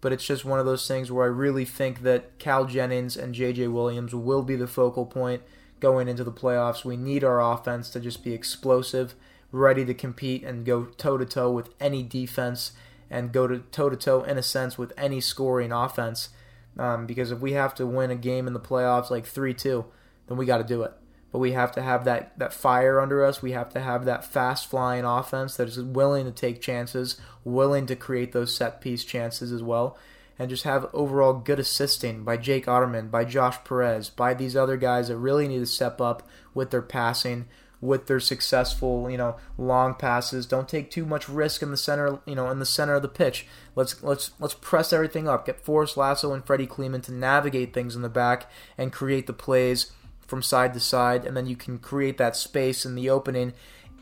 But 0.01 0.13
it's 0.13 0.25
just 0.25 0.45
one 0.45 0.61
of 0.61 0.67
those 0.67 0.87
things 0.87 1.11
where 1.11 1.25
I 1.25 1.29
really 1.29 1.65
think 1.65 2.03
that 2.03 2.39
Cal 2.39 2.65
Jennings 2.67 3.17
and 3.17 3.35
JJ 3.35 3.73
Williams 3.73 4.15
will 4.15 4.43
be 4.43 4.55
the 4.55 4.69
focal 4.69 5.05
point 5.05 5.43
going 5.81 6.07
into 6.07 6.23
the 6.23 6.33
playoffs. 6.33 6.85
We 6.85 6.97
need 6.97 7.25
our 7.25 7.41
offense 7.41 7.91
to 7.91 8.01
just 8.01 8.23
be 8.23 8.33
explosive, 8.33 9.15
ready 9.51 9.85
to 9.85 9.95
compete 9.95 10.45
and 10.45 10.65
go 10.65 10.85
toe 10.85 11.19
to 11.19 11.25
toe 11.25 11.51
with 11.51 11.71
any 11.81 12.05
defense 12.05 12.73
and 13.11 13.33
go 13.33 13.49
to 13.49 13.59
toe 13.59 13.91
to 13.91 13.97
toe 13.97 14.23
in 14.23 14.39
a 14.39 14.43
sense 14.43 14.79
with 14.79 14.93
any 14.97 15.21
scoring 15.21 15.73
offense. 15.73 16.29
Um, 16.79 17.07
because 17.07 17.33
if 17.33 17.41
we 17.41 17.53
have 17.55 17.75
to 17.77 17.87
win 17.87 18.13
a 18.13 18.17
game 18.17 18.47
in 18.47 18.53
the 18.53 18.61
playoffs 18.61 19.11
like 19.11 19.27
three 19.27 19.55
two, 19.55 19.87
then 20.29 20.37
we 20.37 20.47
got 20.47 20.59
to 20.59 20.65
do 20.65 20.85
it 20.85 20.93
but 21.31 21.39
we 21.39 21.53
have 21.53 21.73
to 21.73 21.83
have 21.83 22.05
that, 22.05 22.39
that 22.39 22.53
fire 22.53 23.01
under 23.01 23.25
us. 23.25 23.43
We 23.43 23.53
have 23.53 23.71
to 23.75 23.81
have 23.81 24.05
that 24.05 24.25
fast 24.25 24.69
flying 24.69 25.05
offense 25.05 25.57
that 25.57 25.69
is 25.69 25.81
willing 25.83 26.25
to 26.25 26.33
take 26.33 26.61
chances, 26.61 27.21
willing 27.45 27.87
to 27.87 27.97
create 27.97 28.33
those 28.33 28.55
set 28.55 28.81
piece 28.81 29.05
chances 29.05 29.53
as 29.53 29.63
well. 29.63 29.99
and 30.39 30.49
just 30.49 30.65
have 30.65 30.89
overall 30.93 31.35
good 31.35 31.59
assisting 31.59 32.23
by 32.23 32.37
Jake 32.37 32.67
Otterman, 32.67 33.11
by 33.11 33.25
Josh 33.25 33.57
Perez, 33.65 34.09
by 34.09 34.35
these 34.35 34.55
other 34.57 34.77
guys 34.77 35.09
that 35.09 35.17
really 35.17 35.49
need 35.49 35.59
to 35.59 35.67
step 35.67 36.01
up 36.01 36.27
with 36.55 36.71
their 36.71 36.83
passing, 36.83 37.47
with 37.81 38.07
their 38.07 38.21
successful, 38.21 39.11
you 39.11 39.17
know, 39.17 39.37
long 39.57 39.95
passes. 39.95 40.47
Don't 40.47 40.69
take 40.69 40.91
too 40.91 41.05
much 41.05 41.29
risk 41.29 41.61
in 41.61 41.71
the 41.71 41.77
center, 41.77 42.21
you 42.25 42.37
know, 42.37 42.51
in 42.51 42.61
the 42.61 42.67
center 42.67 42.95
of 42.95 43.03
the 43.03 43.09
pitch. 43.09 43.47
Let's 43.75 44.01
let's 44.03 44.31
let's 44.39 44.55
press 44.55 44.93
everything 44.93 45.29
up. 45.29 45.47
Get 45.47 45.65
Forrest 45.65 45.97
Lasso 45.97 46.33
and 46.33 46.45
Freddy 46.45 46.67
Kleemann 46.67 47.03
to 47.05 47.13
navigate 47.13 47.75
things 47.75 47.97
in 47.97 48.03
the 48.03 48.09
back 48.09 48.51
and 48.77 48.93
create 48.93 49.27
the 49.27 49.33
plays 49.33 49.93
from 50.29 50.43
side 50.43 50.75
to 50.75 50.81
side, 50.81 51.25
and 51.25 51.37
then 51.37 51.47
you 51.47 51.57
can 51.57 51.79
create 51.79 52.19
that 52.19 52.37
space 52.37 52.85
in 52.85 52.95
the 52.95 53.11
opening 53.11 53.55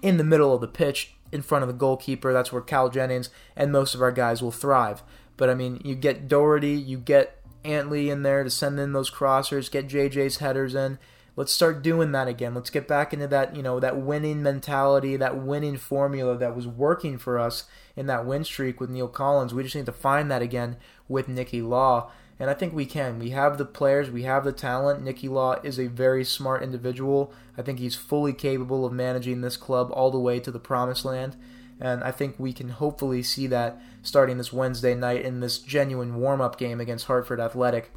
in 0.02 0.18
the 0.18 0.24
middle 0.24 0.52
of 0.52 0.60
the 0.60 0.68
pitch 0.68 1.14
in 1.32 1.40
front 1.40 1.62
of 1.62 1.68
the 1.68 1.74
goalkeeper. 1.74 2.32
That's 2.32 2.52
where 2.52 2.60
Cal 2.60 2.90
Jennings 2.90 3.30
and 3.54 3.72
most 3.72 3.94
of 3.94 4.02
our 4.02 4.12
guys 4.12 4.42
will 4.42 4.52
thrive. 4.52 5.02
But 5.36 5.48
I 5.48 5.54
mean, 5.54 5.80
you 5.84 5.94
get 5.94 6.28
Doherty, 6.28 6.72
you 6.72 6.98
get 6.98 7.40
Antley 7.64 8.10
in 8.10 8.22
there 8.22 8.44
to 8.44 8.50
send 8.50 8.78
in 8.78 8.92
those 8.92 9.10
crossers, 9.10 9.70
get 9.70 9.88
JJ's 9.88 10.38
headers 10.38 10.74
in. 10.74 10.98
Let's 11.34 11.52
start 11.52 11.82
doing 11.82 12.12
that 12.12 12.28
again. 12.28 12.54
Let's 12.54 12.70
get 12.70 12.88
back 12.88 13.12
into 13.12 13.28
that, 13.28 13.54
you 13.54 13.62
know, 13.62 13.78
that 13.78 13.98
winning 13.98 14.42
mentality, 14.42 15.16
that 15.16 15.36
winning 15.36 15.76
formula 15.76 16.38
that 16.38 16.56
was 16.56 16.66
working 16.66 17.18
for 17.18 17.38
us 17.38 17.64
in 17.94 18.06
that 18.06 18.24
win 18.24 18.42
streak 18.42 18.80
with 18.80 18.88
Neill 18.88 19.08
Collins. 19.08 19.52
We 19.52 19.62
just 19.62 19.76
need 19.76 19.86
to 19.86 19.92
find 19.92 20.30
that 20.30 20.40
again 20.40 20.76
with 21.08 21.28
Nicky 21.28 21.60
Law. 21.60 22.10
And 22.38 22.50
I 22.50 22.54
think 22.54 22.74
we 22.74 22.84
can. 22.84 23.18
We 23.18 23.30
have 23.30 23.56
the 23.56 23.64
players, 23.64 24.10
we 24.10 24.24
have 24.24 24.44
the 24.44 24.52
talent. 24.52 25.02
Nicky 25.02 25.28
Law 25.28 25.56
is 25.62 25.78
a 25.78 25.86
very 25.86 26.22
smart 26.24 26.62
individual. 26.62 27.32
I 27.56 27.62
think 27.62 27.78
he's 27.78 27.96
fully 27.96 28.34
capable 28.34 28.84
of 28.84 28.92
managing 28.92 29.40
this 29.40 29.56
club 29.56 29.90
all 29.92 30.10
the 30.10 30.18
way 30.18 30.38
to 30.40 30.50
the 30.50 30.58
promised 30.58 31.04
land. 31.04 31.36
And 31.80 32.02
I 32.04 32.10
think 32.10 32.36
we 32.38 32.52
can 32.52 32.70
hopefully 32.70 33.22
see 33.22 33.46
that 33.48 33.80
starting 34.02 34.38
this 34.38 34.52
Wednesday 34.52 34.94
night 34.94 35.22
in 35.22 35.40
this 35.40 35.58
genuine 35.58 36.16
warm 36.16 36.40
up 36.40 36.58
game 36.58 36.80
against 36.80 37.06
Hartford 37.06 37.40
Athletic. 37.40 37.90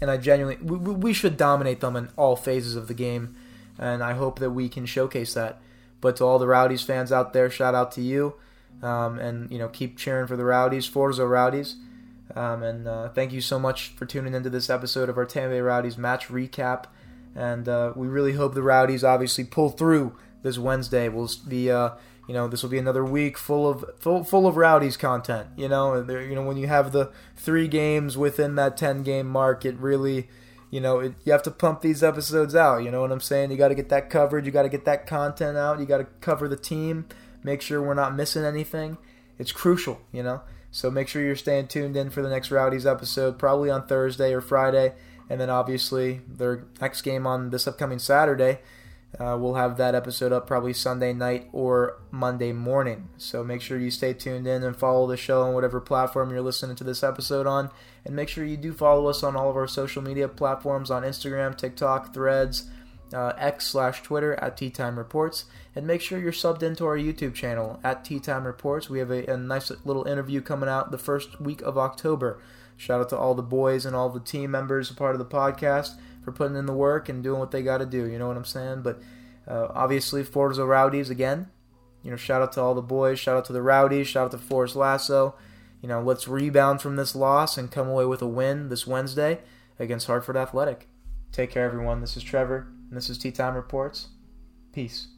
And 0.00 0.10
I 0.10 0.16
genuinely, 0.16 0.62
we, 0.64 0.92
we 0.94 1.12
should 1.12 1.36
dominate 1.36 1.80
them 1.80 1.96
in 1.96 2.10
all 2.16 2.36
phases 2.36 2.74
of 2.74 2.88
the 2.88 2.94
game. 2.94 3.36
And 3.78 4.02
I 4.02 4.14
hope 4.14 4.38
that 4.40 4.50
we 4.50 4.68
can 4.68 4.86
showcase 4.86 5.34
that. 5.34 5.60
But 6.00 6.16
to 6.16 6.24
all 6.24 6.38
the 6.40 6.48
Rowdies 6.48 6.82
fans 6.82 7.12
out 7.12 7.32
there, 7.32 7.48
shout 7.48 7.74
out 7.74 7.92
to 7.92 8.02
you. 8.02 8.34
Um, 8.82 9.18
and, 9.18 9.50
you 9.50 9.58
know, 9.58 9.68
keep 9.68 9.96
cheering 9.96 10.26
for 10.26 10.36
the 10.36 10.44
Rowdies, 10.44 10.86
Forza 10.86 11.26
Rowdies. 11.26 11.76
Um, 12.34 12.62
and 12.62 12.88
uh, 12.88 13.08
thank 13.10 13.32
you 13.32 13.40
so 13.40 13.58
much 13.58 13.88
for 13.88 14.06
tuning 14.06 14.34
into 14.34 14.50
this 14.50 14.70
episode 14.70 15.08
of 15.08 15.18
our 15.18 15.26
Tampa 15.26 15.50
Bay 15.50 15.60
Rowdies 15.60 15.98
match 15.98 16.28
recap. 16.28 16.84
And 17.34 17.68
uh, 17.68 17.92
we 17.96 18.06
really 18.08 18.32
hope 18.32 18.54
the 18.54 18.62
Rowdies 18.62 19.04
obviously 19.04 19.44
pull 19.44 19.70
through 19.70 20.16
this 20.42 20.58
Wednesday. 20.58 21.08
We'll 21.08 21.30
be, 21.46 21.70
uh, 21.70 21.90
you 22.28 22.34
know, 22.34 22.48
this 22.48 22.62
will 22.62 22.70
be 22.70 22.78
another 22.78 23.04
week 23.04 23.38
full 23.38 23.68
of 23.68 23.84
full, 23.98 24.24
full 24.24 24.46
of 24.46 24.56
Rowdies 24.56 24.96
content. 24.96 25.48
You 25.56 25.68
know, 25.68 25.94
you 26.08 26.34
know 26.34 26.42
when 26.42 26.56
you 26.56 26.66
have 26.68 26.92
the 26.92 27.10
three 27.36 27.68
games 27.68 28.16
within 28.16 28.54
that 28.56 28.76
ten 28.76 29.02
game 29.02 29.28
mark, 29.28 29.64
it 29.64 29.76
really, 29.76 30.28
you 30.70 30.80
know, 30.80 31.00
it, 31.00 31.14
you 31.24 31.32
have 31.32 31.42
to 31.44 31.50
pump 31.50 31.80
these 31.80 32.02
episodes 32.02 32.54
out. 32.54 32.78
You 32.78 32.90
know 32.90 33.00
what 33.00 33.12
I'm 33.12 33.20
saying? 33.20 33.50
You 33.50 33.56
got 33.56 33.68
to 33.68 33.74
get 33.74 33.88
that 33.90 34.10
coverage. 34.10 34.46
You 34.46 34.52
got 34.52 34.62
to 34.62 34.68
get 34.68 34.84
that 34.84 35.06
content 35.06 35.56
out. 35.56 35.80
You 35.80 35.86
got 35.86 35.98
to 35.98 36.06
cover 36.20 36.48
the 36.48 36.56
team. 36.56 37.06
Make 37.42 37.62
sure 37.62 37.82
we're 37.82 37.94
not 37.94 38.14
missing 38.14 38.44
anything. 38.44 38.98
It's 39.38 39.52
crucial. 39.52 40.00
You 40.12 40.22
know. 40.22 40.42
So 40.72 40.90
make 40.90 41.06
sure 41.06 41.22
you're 41.22 41.36
staying 41.36 41.68
tuned 41.68 41.96
in 41.96 42.10
for 42.10 42.22
the 42.22 42.30
next 42.30 42.50
Rowdies 42.50 42.86
episode, 42.86 43.38
probably 43.38 43.70
on 43.70 43.86
Thursday 43.86 44.32
or 44.32 44.40
Friday. 44.40 44.94
And 45.28 45.40
then 45.40 45.50
obviously 45.50 46.22
their 46.26 46.64
next 46.80 47.02
game 47.02 47.26
on 47.26 47.50
this 47.50 47.68
upcoming 47.68 47.98
Saturday. 47.98 48.58
Uh, 49.20 49.36
we'll 49.38 49.54
have 49.54 49.76
that 49.76 49.94
episode 49.94 50.32
up 50.32 50.46
probably 50.46 50.72
Sunday 50.72 51.12
night 51.12 51.48
or 51.52 51.98
Monday 52.10 52.52
morning. 52.52 53.10
So 53.18 53.44
make 53.44 53.60
sure 53.60 53.78
you 53.78 53.90
stay 53.90 54.14
tuned 54.14 54.46
in 54.46 54.64
and 54.64 54.74
follow 54.74 55.06
the 55.06 55.18
show 55.18 55.42
on 55.42 55.52
whatever 55.52 55.80
platform 55.80 56.30
you're 56.30 56.40
listening 56.40 56.76
to 56.76 56.84
this 56.84 57.02
episode 57.02 57.46
on. 57.46 57.70
And 58.06 58.16
make 58.16 58.30
sure 58.30 58.44
you 58.44 58.56
do 58.56 58.72
follow 58.72 59.06
us 59.08 59.22
on 59.22 59.36
all 59.36 59.50
of 59.50 59.56
our 59.56 59.68
social 59.68 60.00
media 60.00 60.26
platforms 60.28 60.90
on 60.90 61.02
Instagram, 61.02 61.56
TikTok, 61.56 62.14
Threads, 62.14 62.70
uh, 63.12 63.32
X 63.36 63.66
slash 63.66 64.02
Twitter 64.02 64.34
at 64.34 64.56
Tee 64.56 64.70
Time 64.70 64.98
Reports, 64.98 65.46
and 65.74 65.86
make 65.86 66.00
sure 66.00 66.18
you're 66.18 66.32
subbed 66.32 66.62
into 66.62 66.84
our 66.86 66.96
YouTube 66.96 67.34
channel 67.34 67.80
at 67.84 68.04
Tee 68.04 68.20
Time 68.20 68.44
Reports. 68.44 68.88
We 68.88 68.98
have 68.98 69.10
a, 69.10 69.26
a, 69.26 69.36
nice 69.36 69.70
little 69.84 70.06
interview 70.06 70.40
coming 70.40 70.68
out 70.68 70.90
the 70.90 70.98
first 70.98 71.40
week 71.40 71.62
of 71.62 71.78
October. 71.78 72.40
Shout 72.76 73.00
out 73.00 73.08
to 73.10 73.16
all 73.16 73.34
the 73.34 73.42
boys 73.42 73.86
and 73.86 73.94
all 73.94 74.08
the 74.08 74.20
team 74.20 74.50
members 74.50 74.90
a 74.90 74.94
part 74.94 75.14
of 75.14 75.18
the 75.18 75.24
podcast 75.24 75.94
for 76.24 76.32
putting 76.32 76.56
in 76.56 76.66
the 76.66 76.72
work 76.72 77.08
and 77.08 77.22
doing 77.22 77.38
what 77.38 77.50
they 77.50 77.62
got 77.62 77.78
to 77.78 77.86
do. 77.86 78.06
You 78.06 78.18
know 78.18 78.28
what 78.28 78.36
I'm 78.36 78.44
saying? 78.44 78.82
But 78.82 79.00
uh, 79.46 79.68
obviously, 79.70 80.24
Forza 80.24 80.64
Rowdies 80.64 81.10
again. 81.10 81.48
You 82.02 82.10
know, 82.10 82.16
shout 82.16 82.42
out 82.42 82.52
to 82.52 82.60
all 82.60 82.74
the 82.74 82.82
boys. 82.82 83.18
Shout 83.18 83.36
out 83.36 83.44
to 83.46 83.52
the 83.52 83.62
Rowdies. 83.62 84.08
Shout 84.08 84.26
out 84.26 84.30
to 84.32 84.38
Forrest 84.38 84.74
Lasso. 84.74 85.34
You 85.80 85.88
know, 85.88 86.00
let's 86.00 86.28
rebound 86.28 86.80
from 86.80 86.96
this 86.96 87.14
loss 87.14 87.58
and 87.58 87.70
come 87.70 87.88
away 87.88 88.04
with 88.04 88.22
a 88.22 88.26
win 88.26 88.68
this 88.68 88.86
Wednesday 88.86 89.40
against 89.78 90.06
Hartford 90.06 90.36
Athletic. 90.36 90.88
Take 91.32 91.50
care, 91.50 91.64
everyone. 91.64 92.00
This 92.00 92.16
is 92.16 92.22
Trevor. 92.22 92.68
And 92.92 92.98
this 92.98 93.08
is 93.08 93.16
Tee 93.16 93.32
Time 93.32 93.54
Reports. 93.54 94.08
Peace. 94.74 95.08